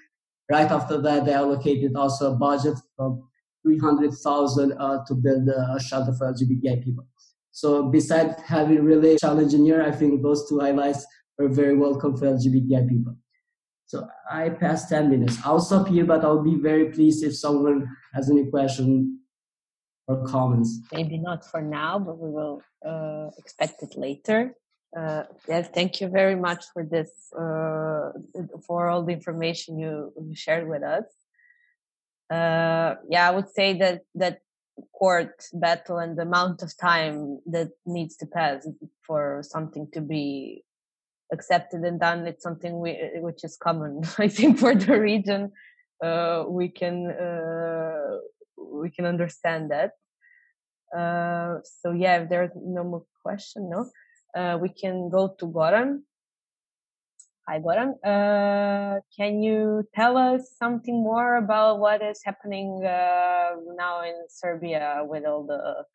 Right 0.49 0.71
after 0.71 0.99
that, 1.01 1.25
they 1.25 1.33
allocated 1.33 1.95
also 1.95 2.33
a 2.33 2.35
budget 2.35 2.77
of 2.97 3.21
300,000 3.67 4.73
uh, 4.79 5.03
to 5.05 5.13
build 5.13 5.49
a 5.49 5.79
shelter 5.79 6.13
for 6.13 6.31
LGBTI 6.33 6.83
people. 6.83 7.05
So 7.51 7.89
besides 7.89 8.35
having 8.45 8.83
really 8.83 9.17
challenging 9.17 9.65
year, 9.65 9.85
I 9.85 9.91
think 9.91 10.21
those 10.23 10.47
two 10.47 10.59
highlights 10.59 11.05
are 11.39 11.49
very 11.49 11.75
welcome 11.75 12.15
for 12.15 12.25
LGBTI 12.27 12.87
people. 12.87 13.15
So 13.85 14.07
I 14.31 14.49
passed 14.49 14.89
10 14.89 15.09
minutes. 15.09 15.37
I'll 15.43 15.59
stop 15.59 15.87
here, 15.87 16.05
but 16.05 16.23
I'll 16.23 16.43
be 16.43 16.55
very 16.55 16.91
pleased 16.91 17.23
if 17.23 17.35
someone 17.35 17.87
has 18.13 18.29
any 18.29 18.45
question 18.45 19.19
or 20.07 20.25
comments. 20.25 20.79
Maybe 20.93 21.17
not 21.17 21.45
for 21.45 21.61
now, 21.61 21.99
but 21.99 22.17
we 22.17 22.29
will 22.29 22.61
uh, 22.85 23.29
expect 23.37 23.83
it 23.83 23.97
later. 23.97 24.55
Uh, 24.97 25.23
yes, 25.47 25.67
thank 25.73 25.99
you 25.99 26.07
very 26.07 26.35
much 26.35 26.63
for 26.73 26.83
this, 26.85 27.11
uh, 27.37 28.11
for 28.65 28.87
all 28.87 29.03
the 29.03 29.11
information 29.11 29.77
you, 29.77 30.13
you 30.21 30.35
shared 30.35 30.67
with 30.67 30.83
us 30.83 31.03
uh, 32.29 32.95
yeah, 33.09 33.27
I 33.27 33.31
would 33.31 33.49
say 33.49 33.77
that 33.79 34.01
that 34.15 34.41
court 34.93 35.45
battle 35.53 35.97
and 35.97 36.17
the 36.17 36.23
amount 36.23 36.61
of 36.61 36.75
time 36.77 37.39
that 37.45 37.69
needs 37.85 38.15
to 38.17 38.25
pass 38.25 38.67
for 39.05 39.41
something 39.43 39.87
to 39.93 40.01
be 40.01 40.63
accepted 41.33 41.81
and 41.81 41.99
done 41.99 42.25
it's 42.25 42.43
something 42.43 42.79
we, 42.79 42.97
which 43.15 43.43
is 43.43 43.57
common 43.57 44.01
i 44.17 44.27
think 44.27 44.59
for 44.59 44.75
the 44.75 44.99
region. 44.99 45.51
Uh, 46.03 46.43
we 46.47 46.69
can 46.69 47.09
uh, 47.09 48.17
we 48.55 48.91
can 48.91 49.05
understand 49.05 49.71
that. 49.71 49.93
Uh, 50.95 51.57
so 51.63 51.91
yeah 51.91 52.17
if 52.21 52.29
there's 52.29 52.51
no 52.55 52.83
more 52.83 53.03
question 53.23 53.69
no? 53.69 53.89
Uh, 54.35 54.57
we 54.61 54.69
can 54.69 55.09
go 55.09 55.35
to 55.39 55.47
goran 55.47 56.01
Hi, 57.49 57.61
Goran. 57.61 57.93
Uh, 58.03 58.99
can 59.15 59.41
you 59.41 59.87
tell 59.95 60.17
us 60.17 60.51
something 60.59 61.01
more 61.01 61.37
about 61.37 61.79
what 61.79 62.01
is 62.01 62.19
happening 62.21 62.83
uh, 62.83 63.51
now 63.77 64.03
in 64.03 64.15
Serbia 64.27 65.05
with 65.07 65.23
all 65.23 65.45
the 65.45 65.85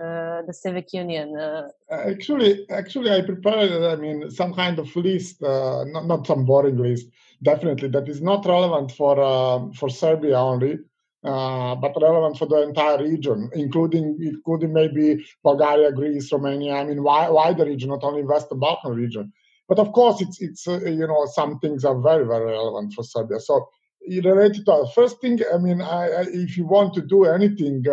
uh, 0.00 0.42
the 0.46 0.54
civic 0.54 0.92
union? 0.92 1.36
Uh, 1.36 1.66
actually, 1.90 2.70
actually, 2.70 3.10
I 3.10 3.22
prepared. 3.22 3.82
I 3.82 3.96
mean, 3.96 4.30
some 4.30 4.54
kind 4.54 4.78
of 4.78 4.94
list, 4.94 5.42
uh, 5.42 5.82
not 5.88 6.06
not 6.06 6.24
some 6.28 6.44
boring 6.44 6.76
list. 6.76 7.08
Definitely, 7.42 7.88
that 7.88 8.08
is 8.08 8.22
not 8.22 8.46
relevant 8.46 8.92
for 8.92 9.18
uh, 9.20 9.72
for 9.74 9.90
Serbia 9.90 10.38
only, 10.38 10.78
uh, 11.24 11.74
but 11.74 12.00
relevant 12.00 12.38
for 12.38 12.46
the 12.46 12.62
entire 12.62 13.02
region, 13.02 13.50
including 13.54 14.18
including 14.22 14.72
maybe 14.72 15.26
Bulgaria, 15.42 15.90
Greece, 15.90 16.30
Romania. 16.30 16.74
I 16.74 16.84
mean, 16.84 17.02
why 17.02 17.28
why 17.28 17.54
the 17.54 17.66
region, 17.66 17.88
not 17.88 18.04
only 18.04 18.22
Western 18.22 18.60
Balkan 18.60 18.94
region. 18.94 19.32
But 19.70 19.78
of 19.78 19.92
course, 19.92 20.20
it's 20.20 20.42
it's 20.42 20.66
uh, 20.66 20.80
you 20.80 21.06
know 21.06 21.26
some 21.32 21.60
things 21.60 21.84
are 21.84 21.98
very 22.10 22.26
very 22.26 22.46
relevant 22.58 22.92
for 22.92 23.04
Serbia. 23.04 23.38
So 23.38 23.68
related 24.08 24.66
to 24.66 24.72
that, 24.72 24.92
first 24.94 25.20
thing, 25.20 25.38
I 25.54 25.58
mean, 25.58 25.80
I, 25.80 26.04
I, 26.20 26.22
if 26.44 26.56
you 26.56 26.66
want 26.66 26.94
to 26.94 27.02
do 27.02 27.24
anything 27.24 27.84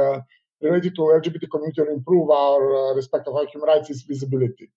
related 0.61 0.95
to 0.95 1.01
LGBT 1.01 1.51
community 1.51 1.81
and 1.81 1.91
improve 1.91 2.31
our 2.31 2.61
uh, 2.75 2.95
respect 2.95 3.27
of 3.27 3.35
our 3.35 3.45
human 3.45 3.69
rights 3.69 3.91
is 3.91 4.01
visibility. 4.01 4.71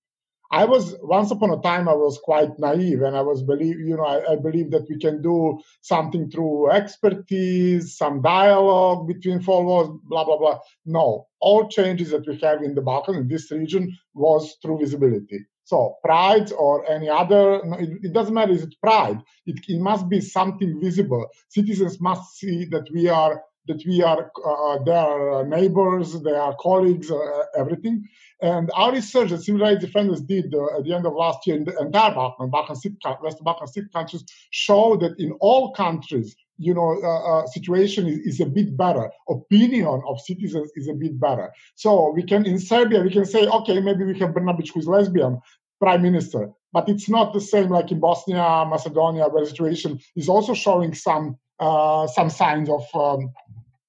I 0.52 0.64
was 0.64 0.94
once 1.00 1.30
upon 1.30 1.50
a 1.52 1.62
time 1.62 1.88
I 1.88 1.94
was 1.94 2.18
quite 2.22 2.58
naive 2.58 3.02
and 3.02 3.16
I 3.16 3.22
was 3.22 3.42
believe 3.42 3.78
you 3.78 3.96
know 3.96 4.04
I, 4.04 4.32
I, 4.32 4.36
believe 4.36 4.72
that 4.72 4.86
we 4.90 4.98
can 4.98 5.22
do 5.22 5.60
something 5.80 6.28
through 6.28 6.70
expertise, 6.70 7.96
some 7.96 8.20
dialogue 8.20 9.06
between 9.08 9.40
followers, 9.40 9.88
blah 10.04 10.24
blah 10.24 10.36
blah. 10.36 10.58
No, 10.84 11.28
all 11.40 11.68
changes 11.68 12.10
that 12.10 12.26
we 12.26 12.36
have 12.40 12.62
in 12.62 12.74
the 12.74 12.82
Balkan 12.82 13.14
in 13.14 13.28
this 13.28 13.50
region 13.50 13.96
was 14.12 14.56
through 14.60 14.80
visibility. 14.80 15.46
So 15.70 15.98
pride 16.02 16.50
or 16.50 16.74
any 16.90 17.09
other, 17.09 17.61
it, 17.78 18.06
it 18.06 18.12
doesn't 18.12 18.35
matter. 18.35 18.50
Is 18.50 18.64
it 18.64 18.74
pride? 18.83 19.20
It, 19.46 19.56
it 19.68 19.80
must 19.80 20.09
be 20.09 20.20
something 20.20 20.80
visible. 20.80 21.28
Citizens 21.48 22.00
must 22.00 22.24
see 22.38 22.64
that 22.72 22.88
we 22.92 23.09
are 23.09 23.44
that 23.68 23.80
we 23.87 24.02
are 24.02 24.33
uh, 24.44 24.83
their 24.83 25.46
neighbors, 25.46 26.20
their 26.22 26.52
colleagues, 26.59 27.09
uh, 27.09 27.44
everything. 27.56 28.09
And 28.42 28.68
our 28.74 28.90
research 28.90 29.30
that 29.30 29.42
civil 29.42 29.61
rights 29.61 29.85
defenders 29.85 30.22
did 30.22 30.52
uh, 30.52 30.78
at 30.78 30.83
the 30.85 30.92
end 30.92 31.06
of 31.06 31.12
last 31.12 31.46
year 31.46 31.56
in 31.59 31.64
the 31.64 31.78
entire 31.78 32.14
Balkan, 32.14 32.50
Balkan 32.50 32.76
West 33.22 33.44
Balkan 33.44 33.68
six 33.68 33.87
countries, 33.92 34.24
show 34.50 34.96
that 34.96 35.20
in 35.20 35.33
all 35.40 35.72
countries, 35.72 36.35
you 36.61 36.74
know, 36.74 36.90
uh, 37.02 37.22
uh, 37.33 37.46
situation 37.46 38.06
is, 38.06 38.18
is, 38.18 38.40
a 38.40 38.46
bit 38.46 38.76
better. 38.76 39.11
Opinion 39.28 40.02
of 40.06 40.20
citizens 40.20 40.70
is 40.76 40.88
a 40.88 40.92
bit 40.92 41.18
better. 41.18 41.50
So 41.74 42.11
we 42.11 42.22
can, 42.22 42.44
in 42.44 42.59
Serbia, 42.59 43.00
we 43.00 43.11
can 43.11 43.24
say, 43.24 43.46
okay, 43.46 43.80
maybe 43.80 44.04
we 44.04 44.18
have 44.18 44.30
Brnabic 44.30 44.68
who 44.72 44.80
is 44.80 44.87
lesbian, 44.87 45.40
prime 45.81 46.03
minister. 46.03 46.51
But 46.73 46.88
it's 46.88 47.09
not 47.09 47.33
the 47.33 47.40
same 47.40 47.71
like 47.71 47.90
in 47.90 47.99
Bosnia, 47.99 48.64
Macedonia, 48.69 49.27
where 49.29 49.43
the 49.43 49.51
situation 49.51 49.99
is 50.14 50.29
also 50.29 50.55
showing 50.55 50.95
some 50.95 51.37
uh, 51.59 52.07
some 52.07 52.31
signs 52.31 52.69
of 52.69 52.85
um, 52.95 53.33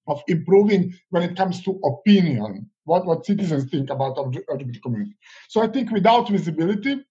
of 0.08 0.22
improving 0.28 0.94
when 1.10 1.24
it 1.24 1.36
comes 1.36 1.62
to 1.64 1.80
opinion, 1.84 2.70
what, 2.86 3.06
what 3.06 3.26
citizens 3.26 3.70
think 3.70 3.90
about 3.90 4.16
the 4.16 4.24
LGBT 4.50 4.82
community. 4.82 5.16
So 5.50 5.62
I 5.62 5.68
think 5.68 5.92
without 5.92 6.30
visibility, 6.30 7.06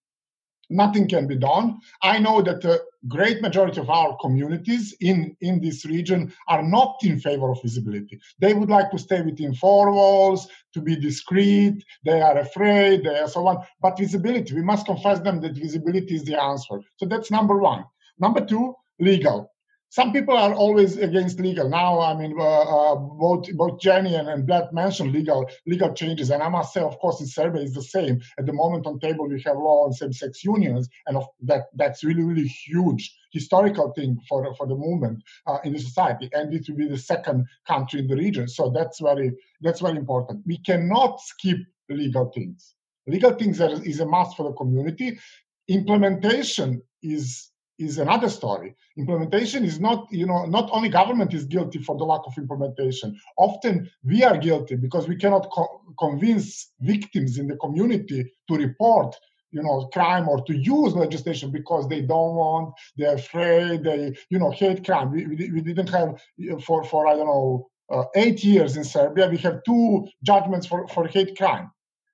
nothing 0.71 1.09
can 1.09 1.27
be 1.27 1.37
done. 1.37 1.79
I 2.03 2.19
know 2.19 2.41
that 2.43 2.63
the 2.63 2.81
great 3.09 3.43
majority 3.43 3.81
of 3.81 3.91
our 3.91 4.17
communities 4.21 4.95
in, 5.01 5.37
in 5.41 5.61
this 5.61 5.85
region 5.85 6.33
are 6.49 6.63
not 6.63 6.97
in 7.03 7.19
favor 7.19 7.51
of 7.51 7.61
visibility. 7.63 8.21
They 8.39 8.55
would 8.55 8.71
like 8.71 8.91
to 8.93 8.99
stay 8.99 9.23
within 9.23 9.55
four 9.55 9.93
walls, 9.93 10.49
to 10.75 10.81
be 10.81 10.97
discreet, 10.97 11.85
they 12.05 12.21
are 12.21 12.39
afraid, 12.39 13.05
they 13.05 13.19
are 13.19 13.29
so 13.29 13.47
on. 13.47 13.65
But 13.83 13.99
visibility, 13.99 14.55
we 14.55 14.63
must 14.63 14.87
confess 14.87 15.21
them 15.21 15.41
that 15.41 15.53
visibility 15.57 16.15
is 16.15 16.25
the 16.25 16.41
answer. 16.41 16.81
So 16.97 17.07
that's 17.07 17.31
number 17.31 17.59
one. 17.59 17.85
Number 18.19 18.45
two, 18.45 18.75
legal 18.99 19.51
some 19.91 20.13
people 20.13 20.37
are 20.37 20.55
always 20.55 20.97
against 20.97 21.41
legal. 21.41 21.69
Now, 21.69 22.01
I 22.01 22.15
mean, 22.17 22.35
uh, 22.39 22.45
uh, 22.45 22.95
both 22.95 23.53
both 23.55 23.81
Xheni 23.81 24.19
and, 24.19 24.29
and 24.29 24.73
mentioned 24.73 25.13
legal 25.13 25.51
legal 25.67 25.93
changes, 25.93 26.31
and 26.31 26.43
I 26.43 26.49
must 26.49 26.73
say, 26.73 26.81
of 26.81 26.97
course, 27.01 27.21
in 27.21 27.27
Serbia 27.27 27.63
is 27.63 27.75
the 27.75 27.83
same. 27.83 28.21
At 28.39 28.47
the 28.47 28.53
moment 28.53 28.87
on 28.87 29.01
table, 29.01 29.29
we 29.29 29.43
have 29.43 29.57
law 29.57 29.85
on 29.87 29.93
same-sex 29.93 30.45
unions, 30.45 30.89
and 31.07 31.17
of, 31.17 31.27
that 31.43 31.65
that's 31.75 32.05
really 32.05 32.23
really 32.23 32.47
huge 32.47 33.13
historical 33.33 33.93
thing 33.93 34.17
for 34.29 34.55
for 34.55 34.67
the 34.69 34.77
movement 34.77 35.23
uh, 35.49 35.59
in 35.65 35.73
the 35.73 35.81
society, 35.81 36.31
and 36.33 36.55
it 36.55 36.69
will 36.69 36.77
be 36.77 36.89
the 36.89 36.97
second 36.97 37.47
country 37.67 37.99
in 38.01 38.07
the 38.07 38.17
region. 38.17 38.47
So 38.49 38.71
that's 38.71 39.01
very 39.01 39.33
that's 39.61 39.81
very 39.81 39.99
important. 39.99 40.47
We 40.47 40.59
cannot 40.59 41.21
skip 41.21 41.59
legal 41.89 42.31
things. 42.31 42.75
Legal 43.09 43.33
things 43.33 43.61
are, 43.61 43.73
is 43.83 43.99
a 43.99 44.07
must 44.07 44.37
for 44.37 44.45
the 44.45 44.53
community. 44.53 45.19
Implementation 45.67 46.81
is 47.03 47.51
is 47.81 47.99
another 47.99 48.29
story. 48.29 48.77
Implementation 48.97 49.65
is 49.65 49.81
not, 49.81 50.07
you 50.11 50.27
know, 50.27 50.45
not 50.45 50.69
only 50.73 50.89
government 50.89 51.33
is 51.35 51.45
guilty 51.45 51.79
for 51.79 51.97
the 51.97 52.05
lack 52.05 52.21
of 52.27 52.37
implementation. 52.37 53.19
Often 53.39 53.91
we 54.05 54.23
are 54.23 54.37
guilty 54.37 54.77
because 54.77 55.09
we 55.09 55.17
cannot 55.17 55.51
co- 55.51 55.81
convince 55.99 56.73
victims 56.81 57.39
in 57.39 57.47
the 57.49 57.57
community 57.57 58.31
to 58.49 58.55
report 58.55 59.17
you 59.53 59.63
know 59.63 59.89
crime 59.93 60.29
or 60.29 60.45
to 60.45 60.57
use 60.57 60.95
legislation 60.95 61.51
because 61.51 61.89
they 61.89 62.03
don't 62.03 62.37
want 62.37 62.73
they're 62.97 63.17
afraid 63.17 63.83
they 63.83 64.17
you 64.29 64.39
know 64.39 64.51
hate 64.53 64.85
crime 64.85 65.11
we, 65.11 65.27
we, 65.27 65.51
we 65.51 65.61
didn't 65.61 65.89
have 65.89 66.21
for 66.63 66.85
for 66.85 67.09
i 67.09 67.17
don't 67.17 67.27
know 67.27 67.69
uh, 67.91 68.05
eight 68.15 68.45
years 68.45 68.77
in 68.77 68.85
serbia 68.85 69.29
we 69.29 69.37
have 69.37 69.61
two 69.65 70.07
judgments 70.23 70.69
for 70.69 70.87
for 70.87 71.09
hate 71.09 71.37
crime 71.37 71.69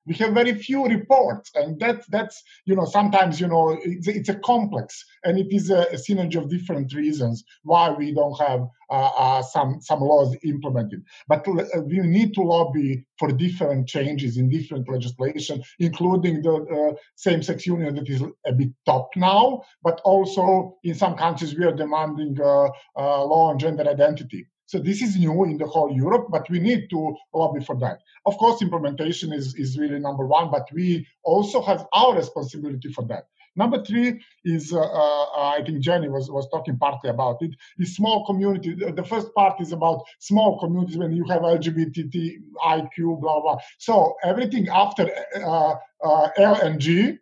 we 0.06 0.14
have 0.14 0.32
very 0.32 0.54
few 0.54 0.86
reports 0.86 1.50
and 1.54 1.78
that's 1.80 2.06
that's 2.06 2.42
you 2.64 2.74
know 2.74 2.84
sometimes 2.84 3.40
you 3.40 3.48
know 3.48 3.76
it's, 3.82 4.08
it's 4.08 4.28
a 4.28 4.34
complex 4.36 5.04
and 5.24 5.38
it 5.38 5.48
is 5.50 5.70
a, 5.70 5.82
a, 5.92 5.96
synergy 5.96 6.36
of 6.36 6.48
different 6.48 6.92
reasons 6.94 7.44
why 7.64 7.90
we 7.90 8.12
don't 8.12 8.38
have 8.40 8.66
uh, 8.90 9.10
uh, 9.18 9.42
some 9.42 9.80
some 9.80 10.00
laws 10.00 10.36
implemented. 10.44 11.02
But 11.26 11.46
uh, 11.48 11.82
we 11.82 11.98
need 11.98 12.34
to 12.34 12.42
lobby 12.42 13.04
for 13.18 13.32
different 13.32 13.88
changes 13.88 14.36
in 14.36 14.48
different 14.48 14.88
legislation 14.88 15.62
including 15.78 16.42
the 16.42 16.54
uh, 16.54 16.94
same-sex 17.16 17.66
union 17.66 17.94
that 17.96 18.08
is 18.08 18.22
a 18.46 18.52
bit 18.52 18.68
top 18.84 19.08
now 19.16 19.62
but 19.82 20.00
also 20.04 20.76
in 20.84 20.94
some 20.94 21.16
countries 21.16 21.56
we 21.56 21.64
are 21.64 21.72
demanding 21.74 22.38
uh, 22.40 22.68
uh, 22.96 23.24
law 23.24 23.50
on 23.50 23.58
gender 23.58 23.88
identity 23.88 24.46
so 24.66 24.78
this 24.78 25.00
is 25.00 25.16
new 25.16 25.44
in 25.44 25.58
the 25.58 25.66
whole 25.66 25.92
Europe, 25.92 26.26
but 26.30 26.48
we 26.50 26.58
need 26.58 26.90
to 26.90 27.16
lobby 27.32 27.64
for 27.64 27.76
that. 27.76 28.00
Of 28.26 28.36
course, 28.36 28.60
implementation 28.62 29.32
is, 29.32 29.54
is 29.54 29.78
really 29.78 30.00
number 30.00 30.26
one, 30.26 30.50
but 30.50 30.68
we 30.72 31.06
also 31.22 31.62
have 31.62 31.86
our 31.92 32.16
responsibility 32.16 32.92
for 32.92 33.04
that. 33.06 33.24
Number 33.56 33.82
three 33.82 34.20
is, 34.44 34.72
uh, 34.72 34.80
uh, 34.80 35.26
I 35.34 35.62
think 35.64 35.82
Xheni 35.82 36.10
was, 36.10 36.30
was 36.30 36.46
talking 36.50 36.76
partly 36.76 37.08
about 37.10 37.40
it, 37.40 37.52
is 37.78 37.96
small 37.96 38.26
community. 38.26 38.74
The 38.74 39.04
first 39.04 39.34
part 39.34 39.60
is 39.60 39.72
about 39.72 40.02
small 40.18 40.58
communities 40.60 40.98
when 40.98 41.12
you 41.12 41.24
have 41.24 41.40
LGBTIQ, 41.40 43.20
blah, 43.20 43.40
blah. 43.40 43.56
So 43.78 44.14
everything 44.22 44.68
after 44.68 45.10
uh, 45.42 45.74
uh, 46.04 46.28
L 46.36 46.54
and 46.56 46.78
G 46.78 47.18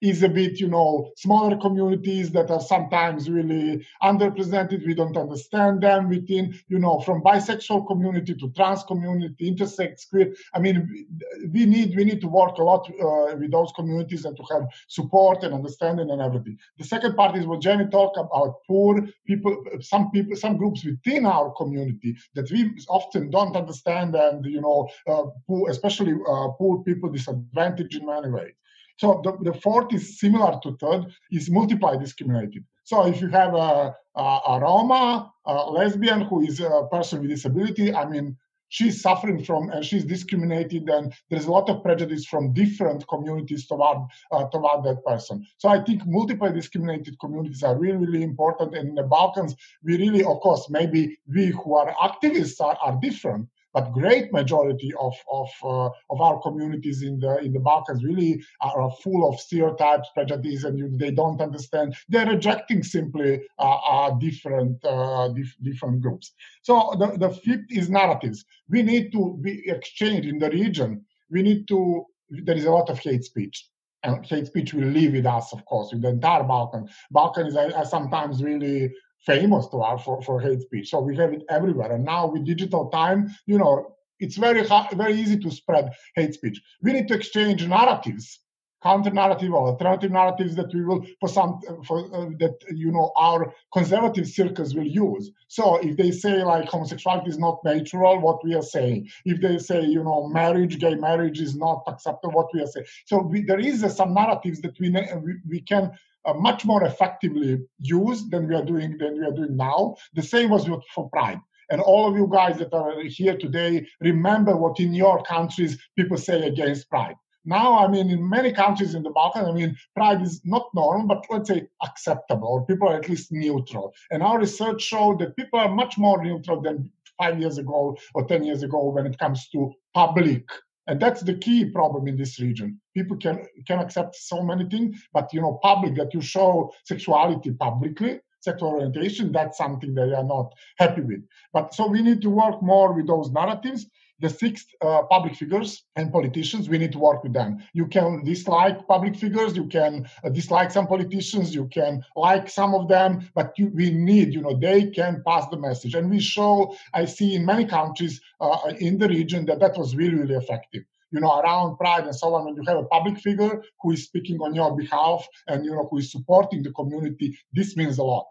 is 0.00 0.22
a 0.22 0.28
bit, 0.28 0.60
you 0.60 0.68
know, 0.68 1.10
smaller 1.16 1.56
communities 1.56 2.30
that 2.30 2.50
are 2.50 2.60
sometimes 2.60 3.28
really 3.28 3.84
underrepresented. 4.02 4.86
We 4.86 4.94
don't 4.94 5.16
understand 5.16 5.82
them 5.82 6.08
within, 6.08 6.58
you 6.68 6.78
know, 6.78 7.00
from 7.00 7.22
bisexual 7.22 7.86
community 7.86 8.34
to 8.34 8.50
trans 8.50 8.84
community, 8.84 9.52
intersex, 9.52 10.08
queer. 10.08 10.34
I 10.54 10.60
mean, 10.60 11.06
we 11.52 11.66
need 11.66 11.96
we 11.96 12.04
need 12.04 12.20
to 12.20 12.28
work 12.28 12.58
a 12.58 12.62
lot 12.62 12.88
uh, 12.88 13.36
with 13.36 13.50
those 13.50 13.72
communities 13.74 14.24
and 14.24 14.36
to 14.36 14.44
have 14.52 14.68
support 14.86 15.42
and 15.42 15.54
understanding 15.54 16.10
and 16.10 16.22
everything. 16.22 16.58
The 16.78 16.84
second 16.84 17.16
part 17.16 17.36
is 17.36 17.46
what 17.46 17.60
Xheni 17.60 17.90
talked 17.90 18.18
about: 18.18 18.56
poor 18.66 19.06
people, 19.26 19.64
some 19.80 20.10
people, 20.10 20.36
some 20.36 20.56
groups 20.56 20.84
within 20.84 21.26
our 21.26 21.50
community 21.52 22.16
that 22.34 22.50
we 22.50 22.70
often 22.88 23.30
don't 23.30 23.56
understand, 23.56 24.14
and 24.14 24.44
you 24.44 24.60
know, 24.60 24.88
uh, 25.08 25.24
poor, 25.46 25.70
especially 25.70 26.12
uh, 26.12 26.48
poor 26.58 26.82
people, 26.84 27.10
disadvantaged 27.10 27.96
in 27.96 28.06
many 28.06 28.30
ways. 28.30 28.52
So 28.98 29.20
the, 29.24 29.52
the 29.52 29.58
fourth 29.60 29.94
is 29.94 30.18
similar 30.18 30.58
to 30.62 30.76
third, 30.76 31.06
is 31.30 31.50
multiply 31.50 31.96
discriminated. 31.96 32.64
So 32.84 33.06
if 33.06 33.20
you 33.20 33.28
have 33.28 33.54
a, 33.54 33.94
a, 34.16 34.22
a 34.22 34.60
Roma, 34.60 35.32
a 35.46 35.70
lesbian 35.70 36.22
who 36.22 36.42
is 36.42 36.60
a 36.60 36.86
person 36.90 37.20
with 37.20 37.30
disability, 37.30 37.94
I 37.94 38.08
mean, 38.08 38.36
she's 38.68 39.00
suffering 39.00 39.42
from 39.42 39.70
and 39.70 39.84
she's 39.84 40.04
discriminated 40.04 40.88
and 40.88 41.12
there's 41.30 41.46
a 41.46 41.50
lot 41.50 41.68
of 41.70 41.82
prejudice 41.82 42.26
from 42.26 42.52
different 42.52 43.06
communities 43.08 43.66
toward 43.66 43.98
uh, 44.32 44.44
toward 44.48 44.84
that 44.84 45.02
person 45.04 45.44
so 45.56 45.68
i 45.68 45.82
think 45.82 46.02
multiple 46.06 46.52
discriminated 46.52 47.18
communities 47.18 47.62
are 47.62 47.78
really 47.78 47.96
really 47.96 48.22
important 48.22 48.74
and 48.74 48.90
in 48.90 48.94
the 48.94 49.02
balkans 49.02 49.54
we 49.82 49.96
really 49.96 50.22
of 50.22 50.38
course 50.40 50.68
maybe 50.68 51.18
we 51.34 51.46
who 51.46 51.74
are 51.74 51.94
activists 51.94 52.60
are, 52.60 52.76
are 52.82 52.98
different 53.00 53.48
but 53.72 53.92
great 53.92 54.32
majority 54.32 54.92
of 54.98 55.14
of 55.30 55.48
uh, 55.62 55.90
of 56.10 56.20
our 56.20 56.40
communities 56.40 57.02
in 57.02 57.18
the 57.20 57.38
in 57.38 57.52
the 57.52 57.60
Balkans 57.60 58.04
really 58.04 58.42
are 58.60 58.90
full 59.02 59.28
of 59.28 59.40
stereotypes, 59.40 60.08
prejudice, 60.14 60.64
and 60.64 60.98
they 60.98 61.10
don't 61.10 61.40
understand. 61.40 61.94
They're 62.08 62.26
rejecting 62.26 62.82
simply 62.82 63.42
uh, 63.58 63.78
uh, 63.90 64.10
different 64.18 64.84
uh, 64.84 65.28
dif- 65.28 65.56
different 65.62 66.00
groups. 66.00 66.32
So 66.62 66.94
the, 66.98 67.16
the 67.18 67.30
fifth 67.30 67.66
is 67.70 67.90
narratives. 67.90 68.44
We 68.68 68.82
need 68.82 69.12
to 69.12 69.38
be 69.40 69.68
exchanged 69.68 70.28
in 70.28 70.38
the 70.38 70.50
region. 70.50 71.04
We 71.30 71.42
need 71.42 71.68
to. 71.68 72.04
There 72.30 72.56
is 72.56 72.66
a 72.66 72.70
lot 72.70 72.90
of 72.90 72.98
hate 72.98 73.24
speech 73.24 73.68
and 74.04 74.24
hate 74.24 74.46
speech 74.46 74.74
will 74.74 74.86
live 74.88 75.12
with 75.12 75.26
us, 75.26 75.52
of 75.52 75.64
course, 75.64 75.92
with 75.92 76.02
the 76.02 76.08
entire 76.08 76.44
Balkan. 76.44 76.88
Balkan 77.10 77.46
is 77.46 77.56
uh, 77.56 77.84
sometimes 77.84 78.42
really 78.42 78.92
famous 79.26 79.66
to 79.68 79.78
us 79.78 80.02
for, 80.04 80.22
for 80.22 80.40
hate 80.40 80.60
speech. 80.60 80.90
So 80.90 81.00
we 81.00 81.16
have 81.16 81.32
it 81.32 81.44
everywhere. 81.48 81.92
And 81.92 82.04
now 82.04 82.26
with 82.26 82.44
digital 82.44 82.88
time, 82.88 83.28
you 83.46 83.58
know, 83.58 83.96
it's 84.20 84.36
very 84.36 84.66
hard, 84.66 84.96
very 84.96 85.14
easy 85.14 85.38
to 85.38 85.50
spread 85.50 85.92
hate 86.16 86.34
speech. 86.34 86.60
We 86.82 86.92
need 86.92 87.08
to 87.08 87.14
exchange 87.14 87.66
narratives 87.66 88.40
counter 88.82 89.10
narrative 89.10 89.52
or 89.52 89.68
alternative 89.68 90.10
narratives 90.10 90.54
that 90.54 90.72
we 90.72 90.84
will 90.84 91.04
for 91.20 91.28
some 91.28 91.60
for 91.84 91.98
uh, 92.14 92.30
that 92.38 92.56
you 92.70 92.92
know 92.92 93.10
our 93.16 93.52
conservative 93.72 94.28
circles 94.28 94.74
will 94.74 94.86
use 94.86 95.30
so 95.48 95.76
if 95.78 95.96
they 95.96 96.10
say 96.10 96.44
like 96.44 96.68
homosexuality 96.68 97.28
is 97.28 97.38
not 97.38 97.58
natural 97.64 98.20
what 98.20 98.44
we 98.44 98.54
are 98.54 98.62
saying 98.62 99.08
if 99.24 99.40
they 99.40 99.58
say 99.58 99.84
you 99.84 100.02
know 100.02 100.28
marriage 100.28 100.78
gay 100.78 100.94
marriage 100.94 101.40
is 101.40 101.56
not 101.56 101.82
acceptable 101.88 102.34
what 102.34 102.54
we 102.54 102.60
are 102.60 102.66
saying 102.66 102.86
so 103.06 103.18
we, 103.18 103.42
there 103.42 103.60
is 103.60 103.82
uh, 103.82 103.88
some 103.88 104.14
narratives 104.14 104.60
that 104.60 104.78
we 104.78 104.90
we, 104.90 105.34
we 105.48 105.60
can 105.60 105.90
uh, 106.28 106.34
much 106.34 106.64
more 106.64 106.84
effectively 106.84 107.58
used 107.78 108.30
than 108.30 108.48
we 108.48 108.54
are 108.54 108.64
doing 108.64 108.96
than 108.98 109.18
we 109.18 109.24
are 109.26 109.36
doing 109.40 109.56
now 109.56 109.94
the 110.14 110.22
same 110.22 110.50
was 110.50 110.68
for 110.94 111.08
pride 111.10 111.40
and 111.70 111.80
all 111.80 112.08
of 112.08 112.16
you 112.16 112.28
guys 112.38 112.58
that 112.58 112.72
are 112.72 113.02
here 113.02 113.36
today 113.36 113.86
remember 114.00 114.56
what 114.56 114.78
in 114.80 114.92
your 114.94 115.22
countries 115.22 115.78
people 115.96 116.16
say 116.16 116.38
against 116.46 116.88
pride 116.90 117.16
now, 117.48 117.78
I 117.78 117.88
mean, 117.88 118.10
in 118.10 118.28
many 118.28 118.52
countries 118.52 118.94
in 118.94 119.02
the 119.02 119.10
Balkans, 119.10 119.48
I 119.48 119.52
mean, 119.52 119.74
pride 119.94 120.20
is 120.20 120.42
not 120.44 120.68
normal, 120.74 121.06
but 121.06 121.24
let's 121.30 121.48
say 121.48 121.66
acceptable, 121.82 122.48
or 122.48 122.66
people 122.66 122.88
are 122.88 122.98
at 122.98 123.08
least 123.08 123.32
neutral. 123.32 123.94
And 124.10 124.22
our 124.22 124.38
research 124.38 124.82
showed 124.82 125.20
that 125.20 125.34
people 125.34 125.58
are 125.58 125.74
much 125.74 125.96
more 125.96 126.22
neutral 126.22 126.60
than 126.60 126.90
five 127.16 127.40
years 127.40 127.56
ago 127.56 127.96
or 128.14 128.26
10 128.26 128.44
years 128.44 128.62
ago 128.62 128.90
when 128.90 129.06
it 129.06 129.18
comes 129.18 129.48
to 129.48 129.72
public. 129.94 130.44
And 130.88 130.98
that's 130.98 131.20
the 131.20 131.34
key 131.34 131.66
problem 131.66 132.08
in 132.08 132.16
this 132.16 132.40
region. 132.40 132.80
People 132.94 133.18
can, 133.18 133.46
can 133.66 133.78
accept 133.78 134.16
so 134.16 134.42
many 134.42 134.64
things, 134.64 134.96
but, 135.12 135.32
you 135.34 135.42
know, 135.42 135.60
public, 135.62 135.94
that 135.96 136.14
you 136.14 136.22
show 136.22 136.72
sexuality 136.84 137.52
publicly, 137.52 138.20
sexual 138.40 138.70
orientation, 138.70 139.30
that's 139.30 139.58
something 139.58 139.94
that 139.94 140.06
they 140.06 140.14
are 140.14 140.24
not 140.24 140.54
happy 140.78 141.02
with. 141.02 141.22
But 141.52 141.74
so 141.74 141.86
we 141.86 142.00
need 142.00 142.22
to 142.22 142.30
work 142.30 142.62
more 142.62 142.94
with 142.94 143.06
those 143.06 143.30
narratives 143.30 143.86
the 144.20 144.28
six 144.28 144.66
uh, 144.80 145.02
public 145.04 145.34
figures 145.34 145.84
and 145.96 146.12
politicians, 146.12 146.68
we 146.68 146.78
need 146.78 146.92
to 146.92 146.98
work 146.98 147.22
with 147.22 147.32
them. 147.32 147.58
You 147.72 147.86
can 147.86 148.24
dislike 148.24 148.86
public 148.86 149.16
figures, 149.16 149.56
you 149.56 149.66
can 149.66 150.08
uh, 150.24 150.28
dislike 150.30 150.70
some 150.70 150.86
politicians, 150.86 151.54
you 151.54 151.66
can 151.68 152.04
like 152.16 152.48
some 152.48 152.74
of 152.74 152.88
them, 152.88 153.28
but 153.34 153.52
you, 153.56 153.70
we 153.74 153.90
need, 153.90 154.34
you 154.34 154.40
know, 154.40 154.58
they 154.58 154.90
can 154.90 155.22
pass 155.26 155.48
the 155.48 155.56
message. 155.56 155.94
And 155.94 156.10
we 156.10 156.20
show, 156.20 156.74
I 156.94 157.04
see 157.04 157.34
in 157.34 157.44
many 157.46 157.64
countries 157.64 158.20
uh, 158.40 158.72
in 158.78 158.98
the 158.98 159.08
region 159.08 159.46
that 159.46 159.60
that 159.60 159.78
was 159.78 159.96
really, 159.96 160.16
really 160.16 160.34
effective 160.34 160.84
you 161.10 161.20
know, 161.20 161.40
around 161.40 161.76
pride 161.76 162.04
and 162.04 162.14
so 162.14 162.34
on, 162.34 162.44
when 162.44 162.54
you 162.54 162.62
have 162.66 162.76
a 162.76 162.84
public 162.84 163.18
figure 163.18 163.62
who 163.80 163.92
is 163.92 164.04
speaking 164.04 164.38
on 164.40 164.54
your 164.54 164.76
behalf 164.76 165.26
and, 165.46 165.64
you 165.64 165.70
know, 165.70 165.88
who 165.90 165.98
is 165.98 166.12
supporting 166.12 166.62
the 166.62 166.70
community, 166.72 167.38
this 167.52 167.76
means 167.76 167.98
a 167.98 168.02
lot. 168.02 168.26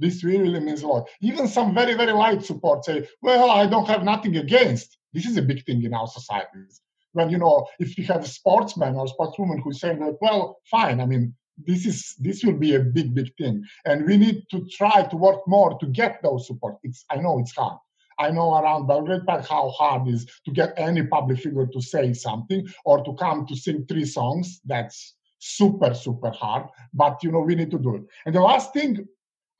This 0.00 0.24
really 0.24 0.58
means 0.60 0.82
a 0.82 0.88
lot. 0.88 1.08
Even 1.20 1.46
some 1.46 1.74
very, 1.74 1.94
very 1.94 2.12
light 2.12 2.42
support 2.42 2.84
say, 2.84 3.06
well, 3.20 3.50
I 3.50 3.66
don't 3.66 3.86
have 3.86 4.02
nothing 4.02 4.36
against. 4.38 4.96
This 5.12 5.26
is 5.26 5.36
a 5.36 5.42
big 5.42 5.64
thing 5.66 5.84
in 5.84 5.92
our 5.92 6.06
societies. 6.06 6.80
When, 7.12 7.28
you 7.28 7.38
know, 7.38 7.66
if 7.78 7.98
you 7.98 8.04
have 8.04 8.24
a 8.24 8.28
sportsman 8.28 8.96
or 8.96 9.06
sportswoman 9.06 9.60
who's 9.62 9.80
saying, 9.80 9.98
well, 10.20 10.58
fine, 10.70 11.00
I 11.00 11.06
mean, 11.06 11.34
this 11.66 11.84
is 11.84 12.14
this 12.18 12.42
will 12.42 12.56
be 12.56 12.74
a 12.74 12.80
big, 12.80 13.14
big 13.14 13.34
thing. 13.36 13.62
And 13.84 14.06
we 14.06 14.16
need 14.16 14.44
to 14.50 14.66
try 14.70 15.02
to 15.02 15.16
work 15.16 15.40
more 15.46 15.78
to 15.78 15.86
get 15.86 16.22
those 16.22 16.46
support. 16.46 16.76
It's 16.82 17.04
I 17.10 17.16
know 17.16 17.38
it's 17.38 17.54
hard. 17.54 17.78
I 18.18 18.30
know 18.30 18.54
around 18.54 18.86
Belgrade 18.86 19.26
Park 19.26 19.46
how 19.46 19.70
hard 19.70 20.08
is 20.08 20.26
to 20.44 20.52
get 20.52 20.72
any 20.76 21.02
public 21.02 21.40
figure 21.40 21.66
to 21.66 21.80
say 21.80 22.12
something 22.12 22.66
or 22.84 23.02
to 23.04 23.14
come 23.14 23.46
to 23.46 23.56
sing 23.56 23.84
three 23.86 24.04
songs. 24.04 24.60
That's 24.64 25.14
super, 25.38 25.94
super 25.94 26.30
hard. 26.30 26.66
But 26.94 27.22
you 27.22 27.32
know, 27.32 27.40
we 27.40 27.54
need 27.54 27.70
to 27.72 27.78
do 27.78 27.96
it. 27.96 28.02
And 28.24 28.34
the 28.34 28.40
last 28.40 28.72
thing 28.72 29.06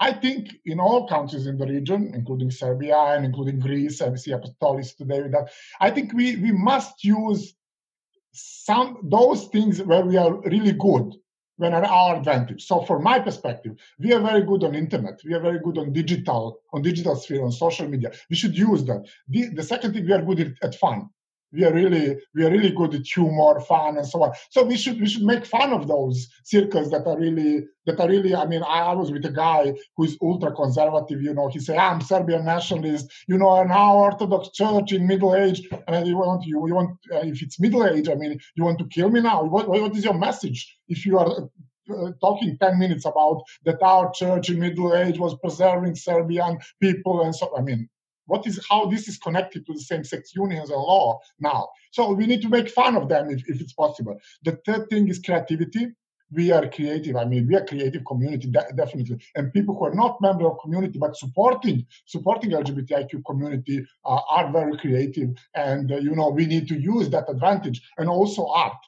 I 0.00 0.12
think 0.14 0.56
in 0.64 0.80
all 0.80 1.06
countries 1.06 1.46
in 1.46 1.58
the 1.58 1.66
region, 1.66 2.12
including 2.14 2.50
Serbia 2.50 2.96
and 2.96 3.24
including 3.24 3.60
Greece, 3.60 4.00
I 4.00 4.14
see 4.14 4.32
Apostolis 4.32 4.96
today 4.96 5.22
with 5.22 5.32
that. 5.32 5.50
I 5.78 5.90
think 5.90 6.14
we, 6.14 6.36
we 6.36 6.52
must 6.52 7.04
use 7.04 7.54
some 8.32 8.98
those 9.02 9.46
things 9.48 9.82
where 9.82 10.04
we 10.04 10.16
are 10.16 10.40
really 10.42 10.72
good 10.72 11.16
when 11.56 11.74
are 11.74 11.84
our 11.84 12.16
advantage. 12.16 12.66
So 12.66 12.80
from 12.80 13.02
my 13.02 13.18
perspective, 13.18 13.76
we 13.98 14.14
are 14.14 14.20
very 14.20 14.42
good 14.42 14.64
on 14.64 14.74
internet. 14.74 15.20
We 15.26 15.34
are 15.34 15.40
very 15.40 15.58
good 15.58 15.76
on 15.76 15.92
digital, 15.92 16.60
on 16.72 16.80
digital 16.80 17.16
sphere, 17.16 17.44
on 17.44 17.52
social 17.52 17.86
media. 17.86 18.12
We 18.30 18.36
should 18.36 18.56
use 18.56 18.84
that. 18.84 19.06
The, 19.28 19.48
the 19.48 19.62
second 19.62 19.92
thing, 19.92 20.06
we 20.06 20.12
are 20.12 20.22
good 20.22 20.40
at, 20.40 20.52
at 20.62 20.74
fun 20.76 21.10
we 21.52 21.64
are 21.64 21.72
really 21.72 22.16
we 22.34 22.44
are 22.44 22.50
really 22.50 22.70
good 22.70 22.94
at 22.94 23.06
humor, 23.06 23.60
fun, 23.60 23.96
and 23.96 24.06
so 24.06 24.22
on. 24.22 24.32
So 24.50 24.64
we 24.64 24.76
should 24.76 25.00
we 25.00 25.08
should 25.08 25.22
make 25.22 25.44
fun 25.44 25.72
of 25.72 25.88
those 25.88 26.28
circles 26.44 26.90
that 26.90 27.06
are 27.06 27.18
really 27.18 27.64
that 27.86 28.00
are 28.00 28.08
really. 28.08 28.34
I 28.34 28.46
mean, 28.46 28.62
I, 28.62 28.80
I 28.80 28.94
was 28.94 29.10
with 29.10 29.24
a 29.24 29.30
guy 29.30 29.74
who 29.96 30.04
is 30.04 30.16
ultra 30.22 30.52
conservative. 30.52 31.22
You 31.22 31.34
know, 31.34 31.48
he 31.48 31.58
said, 31.58 31.78
"I'm 31.78 32.00
Serbian 32.00 32.44
nationalist." 32.44 33.10
You 33.26 33.38
know, 33.38 33.60
an 33.60 33.70
Orthodox 33.70 34.50
Church 34.50 34.92
in 34.92 35.06
Middle 35.06 35.34
Age, 35.34 35.68
and 35.88 36.06
you 36.06 36.16
want 36.16 36.44
you, 36.46 36.66
you 36.66 36.74
want 36.74 36.98
uh, 37.12 37.18
if 37.18 37.42
it's 37.42 37.60
Middle 37.60 37.86
Age. 37.86 38.08
I 38.08 38.14
mean, 38.14 38.38
you 38.54 38.64
want 38.64 38.78
to 38.78 38.86
kill 38.86 39.10
me 39.10 39.20
now? 39.20 39.42
What 39.44 39.68
what 39.68 39.96
is 39.96 40.04
your 40.04 40.18
message? 40.18 40.78
If 40.88 41.04
you 41.04 41.18
are 41.18 41.48
uh, 41.90 42.12
talking 42.20 42.56
10 42.58 42.78
minutes 42.78 43.04
about 43.04 43.42
that 43.64 43.82
our 43.82 44.12
church 44.12 44.50
in 44.50 44.60
middle 44.60 44.94
age 44.94 45.18
was 45.18 45.34
preserving 45.42 45.96
serbian 45.96 46.56
people 46.80 47.22
and 47.22 47.34
so 47.34 47.52
i 47.56 47.60
mean 47.60 47.88
what 48.30 48.46
is 48.46 48.64
how 48.70 48.86
this 48.86 49.08
is 49.08 49.18
connected 49.18 49.66
to 49.66 49.72
the 49.72 49.80
same-sex 49.80 50.34
unions 50.34 50.70
and 50.70 50.80
law 50.80 51.18
now. 51.40 51.68
So 51.90 52.12
we 52.12 52.26
need 52.26 52.42
to 52.42 52.48
make 52.48 52.68
fun 52.68 52.96
of 52.96 53.08
them 53.08 53.28
if, 53.30 53.40
if 53.48 53.60
it's 53.60 53.72
possible. 53.72 54.16
The 54.44 54.58
third 54.64 54.88
thing 54.88 55.08
is 55.08 55.18
creativity. 55.18 55.88
We 56.32 56.52
are 56.52 56.68
creative. 56.68 57.16
I 57.16 57.24
mean, 57.24 57.48
we 57.48 57.56
are 57.56 57.66
creative 57.66 58.04
community 58.06 58.48
de- 58.48 58.72
definitely, 58.76 59.18
and 59.34 59.52
people 59.52 59.74
who 59.76 59.86
are 59.86 59.94
not 60.02 60.20
member 60.20 60.46
of 60.48 60.60
community 60.62 60.96
but 60.96 61.16
supporting 61.16 61.84
supporting 62.06 62.50
LGBTIQ 62.52 63.24
community 63.26 63.84
uh, 64.04 64.20
are 64.36 64.52
very 64.52 64.78
creative, 64.78 65.30
and 65.56 65.90
uh, 65.90 65.96
you 65.96 66.14
know 66.14 66.28
we 66.28 66.46
need 66.46 66.68
to 66.68 66.78
use 66.78 67.10
that 67.10 67.28
advantage 67.28 67.82
and 67.98 68.08
also 68.08 68.46
art 68.46 68.80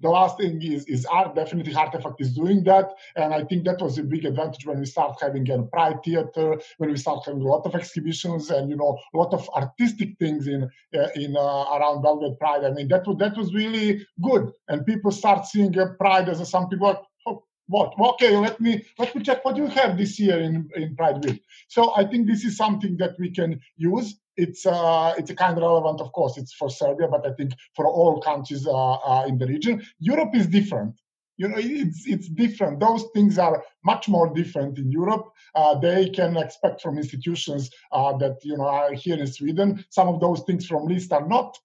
the 0.00 0.08
last 0.10 0.38
thing 0.38 0.60
is, 0.62 0.84
is 0.86 1.06
art. 1.06 1.34
Definitely, 1.34 1.74
Artifact 1.74 2.20
is 2.20 2.34
doing 2.34 2.62
that, 2.64 2.94
and 3.16 3.32
I 3.32 3.44
think 3.44 3.64
that 3.64 3.80
was 3.80 3.98
a 3.98 4.02
big 4.02 4.24
advantage 4.24 4.66
when 4.66 4.78
we 4.78 4.86
start 4.86 5.18
having 5.20 5.50
a 5.50 5.62
Pride 5.62 6.02
Theater, 6.04 6.60
when 6.78 6.90
we 6.90 6.96
start 6.96 7.24
having 7.24 7.42
a 7.42 7.46
lot 7.46 7.64
of 7.66 7.74
exhibitions 7.74 8.50
and 8.50 8.68
you 8.68 8.76
know 8.76 8.98
a 9.14 9.16
lot 9.16 9.32
of 9.32 9.48
artistic 9.50 10.18
things 10.18 10.46
in 10.46 10.64
uh, 10.94 11.08
in 11.14 11.36
uh, 11.36 11.64
around 11.76 12.02
Belgrade 12.02 12.38
Pride. 12.38 12.64
I 12.64 12.70
mean, 12.70 12.88
that 12.88 13.06
was 13.06 13.16
that 13.18 13.36
was 13.36 13.54
really 13.54 14.06
good, 14.22 14.52
and 14.68 14.84
people 14.84 15.10
start 15.10 15.46
seeing 15.46 15.78
uh, 15.78 15.86
Pride 15.98 16.28
as 16.28 16.40
a, 16.40 16.46
some 16.46 16.68
people. 16.68 16.88
Are, 16.88 17.00
oh, 17.26 17.44
what? 17.68 17.94
Okay, 17.98 18.36
let 18.36 18.60
me 18.60 18.84
let 18.98 19.14
me 19.14 19.22
check 19.22 19.44
what 19.44 19.56
you 19.56 19.66
have 19.66 19.96
this 19.96 20.18
year 20.20 20.38
in 20.40 20.68
in 20.74 20.94
Pride 20.94 21.24
Week. 21.24 21.42
So 21.68 21.94
I 21.96 22.04
think 22.04 22.26
this 22.26 22.44
is 22.44 22.56
something 22.56 22.96
that 22.98 23.18
we 23.18 23.30
can 23.30 23.60
use 23.76 24.16
it's 24.36 24.66
uh, 24.66 25.14
it's 25.16 25.32
kind 25.32 25.56
of 25.56 25.62
relevant, 25.62 26.00
of 26.00 26.12
course. 26.12 26.36
It's 26.36 26.52
for 26.52 26.70
Serbia, 26.70 27.08
but 27.08 27.26
I 27.26 27.32
think 27.32 27.52
for 27.74 27.86
all 27.86 28.20
countries 28.20 28.66
uh, 28.66 28.92
uh, 28.92 29.24
in 29.26 29.38
the 29.38 29.46
region. 29.46 29.84
Europe 29.98 30.34
is 30.34 30.46
different. 30.46 31.00
You 31.38 31.48
know, 31.48 31.56
it's 31.58 32.06
it's 32.06 32.28
different. 32.28 32.80
Those 32.80 33.04
things 33.14 33.38
are 33.38 33.62
much 33.84 34.08
more 34.08 34.32
different 34.32 34.78
in 34.78 34.90
Europe. 34.90 35.28
Uh, 35.54 35.78
they 35.78 36.08
can 36.08 36.36
expect 36.36 36.80
from 36.80 36.96
institutions 36.96 37.70
uh, 37.92 38.16
that 38.18 38.38
you 38.42 38.56
know 38.56 38.66
are 38.66 38.92
here 38.92 39.16
in 39.16 39.26
Sweden. 39.26 39.84
Some 39.90 40.08
of 40.08 40.20
those 40.20 40.42
things 40.42 40.66
from 40.66 40.86
list 40.86 41.12
are 41.12 41.26
not 41.26 41.58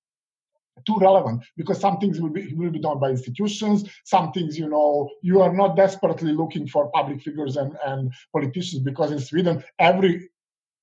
too 0.85 0.97
relevant 0.99 1.43
because 1.57 1.79
some 1.79 1.99
things 1.99 2.19
will 2.19 2.29
be 2.29 2.53
will 2.53 2.71
be 2.71 2.79
done 2.79 2.99
by 2.99 3.09
institutions 3.09 3.87
some 4.03 4.31
things 4.31 4.57
you 4.57 4.67
know 4.67 5.09
you 5.21 5.41
are 5.41 5.53
not 5.53 5.75
desperately 5.75 6.31
looking 6.31 6.67
for 6.67 6.89
public 6.91 7.21
figures 7.21 7.57
and 7.57 7.77
and 7.85 8.11
politicians 8.31 8.81
because 8.81 9.11
in 9.11 9.19
sweden 9.19 9.63
every 9.77 10.30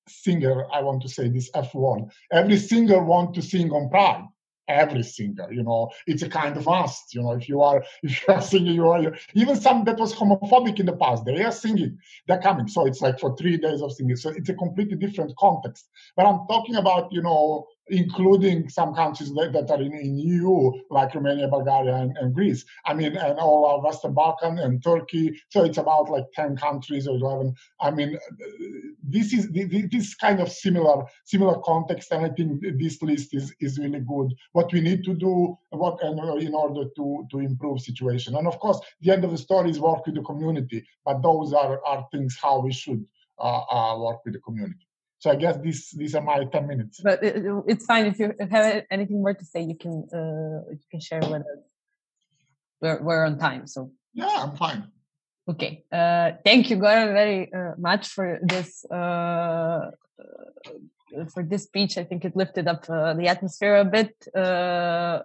singer, 0.09 0.65
I 0.71 0.81
want 0.81 1.01
to 1.03 1.09
say 1.09 1.29
this 1.29 1.49
F1, 1.51 2.09
every 2.31 2.57
singer 2.57 3.03
want 3.03 3.33
to 3.35 3.41
sing 3.41 3.71
on 3.71 3.89
Pride. 3.89 4.25
Every 4.67 5.01
singer, 5.01 5.51
you 5.51 5.63
know, 5.63 5.89
it's 6.05 6.21
a 6.21 6.29
kind 6.29 6.55
of 6.55 6.65
must. 6.65 7.15
You 7.15 7.23
know, 7.23 7.31
if 7.31 7.49
you 7.49 7.59
are 7.63 7.83
if 8.03 8.21
you 8.21 8.33
are 8.35 8.41
singing, 8.41 8.75
you 8.75 8.87
are 8.87 9.15
even 9.33 9.55
some 9.55 9.83
that 9.85 9.97
was 9.97 10.13
homophobic 10.13 10.79
in 10.79 10.85
the 10.85 10.95
past. 10.95 11.25
They 11.25 11.43
are 11.43 11.51
singing, 11.51 11.97
they're 12.27 12.39
coming. 12.39 12.67
So 12.67 12.85
it's 12.85 13.01
like 13.01 13.19
for 13.19 13.35
three 13.35 13.57
days 13.57 13.81
of 13.81 13.91
singing. 13.93 14.15
So 14.15 14.29
it's 14.29 14.49
a 14.49 14.53
completely 14.53 14.95
different 14.95 15.35
context. 15.37 15.89
But 16.15 16.27
I'm 16.27 16.45
talking 16.47 16.75
about, 16.75 17.11
you 17.11 17.23
know, 17.23 17.65
including 17.89 18.69
some 18.69 18.93
countries 18.93 19.33
that, 19.33 19.53
that 19.53 19.71
are 19.71 19.81
in, 19.81 19.93
in, 19.93 20.17
EU, 20.17 20.71
like 20.89 21.13
Romania, 21.15 21.47
Bulgaria, 21.47 21.95
and, 21.95 22.15
and, 22.17 22.33
Greece. 22.33 22.65
I 22.85 22.93
mean, 22.93 23.15
and 23.15 23.39
all 23.39 23.65
our 23.65 23.81
Western 23.81 24.13
Balkan 24.13 24.59
and 24.59 24.83
Turkey. 24.83 25.41
So 25.49 25.63
it's 25.63 25.77
about 25.77 26.09
like 26.09 26.25
10 26.33 26.57
countries 26.57 27.07
or 27.07 27.15
11. 27.17 27.55
I 27.81 27.91
mean, 27.91 28.17
this 29.03 29.33
is 29.33 29.49
this 29.51 30.15
kind 30.15 30.39
of 30.39 30.51
similar 30.51 31.05
similar 31.25 31.59
context, 31.65 32.11
and 32.11 32.25
I 32.25 32.29
think 32.29 32.61
this 32.79 33.01
list 33.01 33.33
is, 33.33 33.53
is 33.59 33.79
really 33.79 34.01
good. 34.01 34.33
What 34.51 34.71
we 34.71 34.81
need 34.81 35.03
to 35.05 35.13
do, 35.13 35.57
what 35.69 36.01
and 36.03 36.19
uh, 36.19 36.35
in 36.35 36.53
order 36.53 36.89
to 36.95 37.27
to 37.31 37.39
improve 37.39 37.81
situation, 37.81 38.35
and 38.35 38.47
of 38.47 38.59
course, 38.59 38.79
the 39.01 39.11
end 39.11 39.23
of 39.23 39.31
the 39.31 39.37
story 39.37 39.71
is 39.71 39.79
work 39.79 40.05
with 40.05 40.15
the 40.15 40.21
community. 40.21 40.85
But 41.05 41.21
those 41.21 41.53
are 41.53 41.83
are 41.85 42.07
things 42.11 42.37
how 42.41 42.59
we 42.59 42.71
should 42.71 43.05
uh, 43.39 43.61
uh, 43.71 43.99
work 43.99 44.19
with 44.25 44.33
the 44.33 44.39
community. 44.41 44.88
So 45.19 45.29
I 45.29 45.35
guess 45.35 45.57
these 45.61 45.91
these 45.91 46.15
are 46.15 46.21
my 46.21 46.45
ten 46.45 46.65
minutes. 46.67 47.01
But 47.03 47.21
it, 47.23 47.43
it's 47.67 47.85
fine 47.85 48.05
if 48.05 48.19
you 48.19 48.33
have 48.39 48.83
anything 48.89 49.21
more 49.21 49.33
to 49.33 49.45
say, 49.45 49.61
you 49.61 49.75
can 49.75 50.07
uh, 50.13 50.71
you 50.71 50.87
can 50.89 51.01
share 51.01 51.19
with 51.19 51.41
us. 51.41 51.59
we're 52.81 53.01
we're 53.01 53.25
on 53.25 53.37
time. 53.37 53.67
So 53.67 53.91
yeah, 54.13 54.35
I'm 54.43 54.55
fine. 54.55 54.91
Okay. 55.49 55.83
Uh, 55.91 56.31
thank 56.45 56.69
you, 56.69 56.77
Goran, 56.77 57.11
very 57.11 57.51
uh, 57.53 57.73
much 57.77 58.07
for 58.07 58.39
this 58.43 58.85
uh, 58.85 59.91
for 61.33 61.43
this 61.43 61.63
speech. 61.63 61.97
I 61.97 62.03
think 62.03 62.23
it 62.23 62.35
lifted 62.35 62.67
up 62.67 62.89
uh, 62.89 63.13
the 63.15 63.27
atmosphere 63.27 63.77
a 63.77 63.85
bit, 63.85 64.13
uh, 64.35 65.19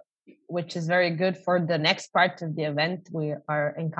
which 0.47 0.75
is 0.75 0.87
very 0.87 1.11
good 1.11 1.37
for 1.37 1.59
the 1.59 1.77
next 1.77 2.11
part 2.11 2.41
of 2.41 2.55
the 2.55 2.63
event. 2.63 3.07
We 3.11 3.35
are 3.47 3.75
encountering. 3.77 3.93